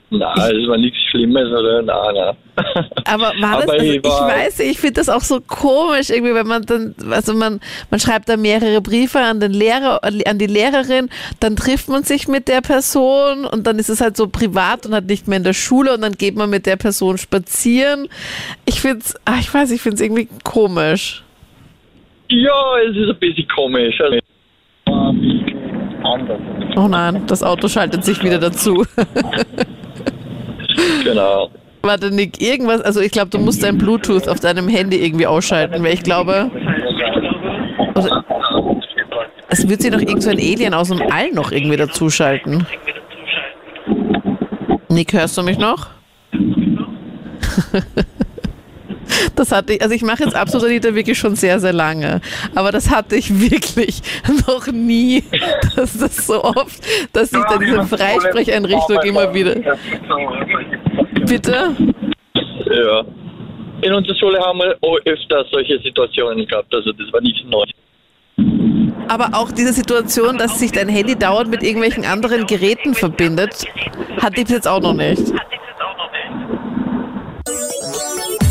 na, 0.08 0.32
es 0.34 0.68
war 0.68 0.76
nichts 0.78 0.98
Schlimmes 1.10 1.48
oder 1.48 1.82
na, 1.82 2.12
na. 2.12 2.36
Aber 3.04 3.32
war 3.40 3.60
das, 3.62 3.68
also 3.70 3.84
ich 3.84 3.96
ich 3.96 4.04
war- 4.04 4.28
weiß, 4.28 4.60
ich 4.60 4.78
finde 4.78 4.94
das 4.94 5.08
auch 5.08 5.20
so 5.20 5.40
komisch 5.40 6.10
irgendwie, 6.10 6.32
wenn 6.34 6.46
man 6.46 6.62
dann, 6.64 6.94
also 7.10 7.34
man, 7.34 7.60
man 7.90 7.98
schreibt 8.00 8.28
da 8.28 8.36
mehrere 8.36 8.80
Briefe 8.80 9.18
an 9.18 9.40
den 9.40 9.52
Lehrer, 9.52 10.00
an 10.04 10.38
die 10.38 10.46
Lehrerin, 10.46 11.08
dann 11.40 11.56
trifft 11.56 11.88
man 11.88 12.04
sich 12.04 12.28
mit 12.28 12.46
der 12.46 12.60
Person 12.60 13.44
und 13.44 13.66
dann 13.66 13.78
ist 13.80 13.88
es 13.88 14.00
halt 14.00 14.16
so 14.16 14.28
privat 14.28 14.86
und 14.86 14.94
halt 14.94 15.06
nicht 15.06 15.26
mehr 15.26 15.38
in 15.38 15.44
der 15.44 15.54
Schule 15.54 15.92
und 15.94 16.02
dann 16.02 16.12
geht 16.12 16.36
man 16.36 16.50
mit 16.50 16.66
der 16.66 16.76
Person 16.76 17.18
spazieren. 17.18 18.08
Ich 18.64 18.80
finde 18.80 19.00
es, 19.00 19.14
ich 19.40 19.52
weiß, 19.52 19.72
ich 19.72 19.80
finde 19.82 19.96
es 19.96 20.00
irgendwie 20.02 20.28
komisch. 20.44 21.24
Ja, 22.28 22.78
es 22.88 22.96
ist 22.96 23.08
ein 23.10 23.18
bisschen 23.18 23.46
komisch. 23.48 24.00
Also, 24.00 24.18
anders. 26.06 26.40
Oh 26.76 26.88
nein, 26.88 27.22
das 27.26 27.42
Auto 27.42 27.68
schaltet 27.68 28.04
sich 28.04 28.22
wieder 28.22 28.38
dazu. 28.38 28.84
Genau. 31.04 31.50
Warte, 31.82 32.10
Nick, 32.10 32.42
irgendwas, 32.42 32.80
also 32.82 33.00
ich 33.00 33.12
glaube, 33.12 33.30
du 33.30 33.38
musst 33.38 33.62
dein 33.62 33.78
Bluetooth 33.78 34.28
auf 34.28 34.40
deinem 34.40 34.68
Handy 34.68 34.98
irgendwie 35.02 35.26
ausschalten, 35.26 35.82
weil 35.82 35.94
ich 35.94 36.02
glaube, 36.02 36.50
oder, 37.94 38.24
es 39.48 39.68
wird 39.68 39.82
sich 39.82 39.92
noch 39.92 40.00
irgend 40.00 40.22
so 40.22 40.30
ein 40.30 40.38
Alien 40.38 40.74
aus 40.74 40.88
dem 40.88 41.00
All 41.10 41.30
noch 41.32 41.52
irgendwie 41.52 41.76
dazuschalten. 41.76 42.66
Nick, 44.88 45.12
hörst 45.12 45.38
du 45.38 45.42
mich 45.42 45.58
noch? 45.58 45.86
Das 49.34 49.52
hatte 49.52 49.74
ich, 49.74 49.82
also 49.82 49.94
ich 49.94 50.02
mache 50.02 50.24
jetzt 50.24 50.34
absolut 50.34 50.66
Anita 50.68 50.94
wirklich 50.94 51.18
schon 51.18 51.36
sehr, 51.36 51.58
sehr 51.60 51.72
lange. 51.72 52.20
Aber 52.54 52.72
das 52.72 52.90
hatte 52.90 53.16
ich 53.16 53.40
wirklich 53.40 54.00
noch 54.46 54.66
nie, 54.68 55.24
dass 55.76 55.98
das 55.98 56.26
so 56.26 56.42
oft, 56.42 56.80
dass 57.12 57.30
sich 57.30 57.42
da 57.48 57.58
diese 57.58 57.82
Freisprecheinrichtung 57.84 58.98
immer 59.04 59.32
wieder. 59.34 59.54
Bitte? 61.26 61.76
Ja. 62.70 63.04
In 63.82 63.92
unserer 63.92 64.16
Schule 64.16 64.38
haben 64.40 64.58
wir 64.58 64.76
öfter 65.04 65.44
solche 65.50 65.78
Situationen 65.80 66.46
gehabt, 66.46 66.74
also 66.74 66.92
das 66.92 67.12
war 67.12 67.20
nichts 67.20 67.40
Neues. 67.48 67.70
Aber 69.08 69.30
auch 69.34 69.52
diese 69.52 69.72
Situation, 69.72 70.38
dass 70.38 70.58
sich 70.58 70.72
dein 70.72 70.88
Handy 70.88 71.16
dauernd 71.16 71.50
mit 71.50 71.62
irgendwelchen 71.62 72.04
anderen 72.04 72.46
Geräten 72.46 72.94
verbindet, 72.94 73.64
hatte 74.20 74.40
ich 74.40 74.48
jetzt 74.48 74.66
auch 74.66 74.80
noch 74.80 74.94
nicht. 74.94 75.22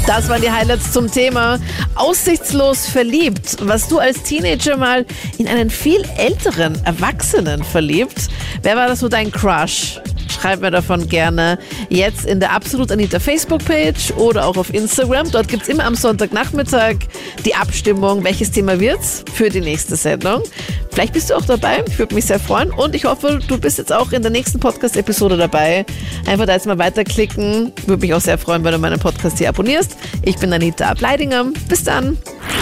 Das 0.07 0.29
waren 0.29 0.39
die 0.39 0.51
Highlights 0.51 0.91
zum 0.91 1.11
Thema 1.11 1.57
aussichtslos 1.95 2.85
verliebt. 2.85 3.57
Was 3.61 3.87
du 3.87 3.97
als 3.97 4.21
Teenager 4.21 4.77
mal 4.77 5.03
in 5.39 5.47
einen 5.47 5.71
viel 5.71 6.03
älteren 6.17 6.77
Erwachsenen 6.85 7.63
verliebt? 7.63 8.29
Wer 8.61 8.75
war 8.75 8.87
das 8.87 8.99
so 8.99 9.09
dein 9.09 9.31
Crush? 9.31 9.99
Schreib 10.29 10.61
mir 10.61 10.69
davon 10.69 11.07
gerne 11.07 11.57
jetzt 11.89 12.25
in 12.25 12.39
der 12.39 12.51
Absolut 12.51 12.91
Anita 12.91 13.19
Facebook-Page 13.19 14.11
oder 14.17 14.45
auch 14.45 14.57
auf 14.57 14.71
Instagram. 14.71 15.31
Dort 15.31 15.47
gibt 15.47 15.63
es 15.63 15.69
immer 15.69 15.85
am 15.85 15.95
Sonntagnachmittag 15.95 16.97
die 17.43 17.55
Abstimmung, 17.55 18.23
welches 18.23 18.51
Thema 18.51 18.79
wird's 18.79 19.23
für 19.33 19.49
die 19.49 19.61
nächste 19.61 19.95
Sendung. 19.95 20.43
Vielleicht 20.91 21.13
bist 21.13 21.29
du 21.29 21.35
auch 21.35 21.45
dabei. 21.45 21.83
Ich 21.87 21.99
würde 21.99 22.15
mich 22.15 22.25
sehr 22.25 22.39
freuen. 22.39 22.71
Und 22.71 22.95
ich 22.95 23.03
hoffe, 23.03 23.39
du 23.45 23.57
bist 23.57 23.77
jetzt 23.77 23.91
auch 23.91 24.13
in 24.13 24.21
der 24.21 24.31
nächsten 24.31 24.61
Podcast-Episode 24.61 25.35
dabei. 25.35 25.85
Einfach 26.25 26.45
da 26.45 26.53
jetzt 26.53 26.67
mal 26.67 26.77
weiterklicken. 26.77 27.73
Würde 27.85 28.01
mich 28.01 28.13
auch 28.13 28.21
sehr 28.21 28.37
freuen, 28.37 28.63
wenn 28.63 28.71
du 28.71 28.77
meinen 28.77 28.99
Podcast 28.99 29.37
hier 29.37 29.49
abonnierst. 29.49 29.94
Ich 30.21 30.37
bin 30.37 30.53
Anita 30.53 30.89
Ableidinger. 30.89 31.45
Bis 31.67 31.83
dann. 31.83 32.17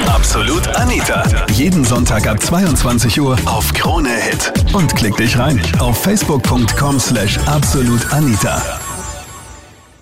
Absolut 0.08 0.68
Anita. 0.76 1.24
Jeden 1.52 1.84
Sonntag 1.86 2.28
ab 2.28 2.42
22 2.42 3.20
Uhr 3.22 3.38
auf 3.46 3.74
Krone 3.74 4.10
Hit. 4.10 4.52
Und 4.74 4.96
klick 4.96 5.16
dich 5.18 5.38
rein 5.38 5.62
auf 5.80 5.98
facebook.com 6.02 7.00
slash 7.00 7.38
absolutanita. 7.46 8.62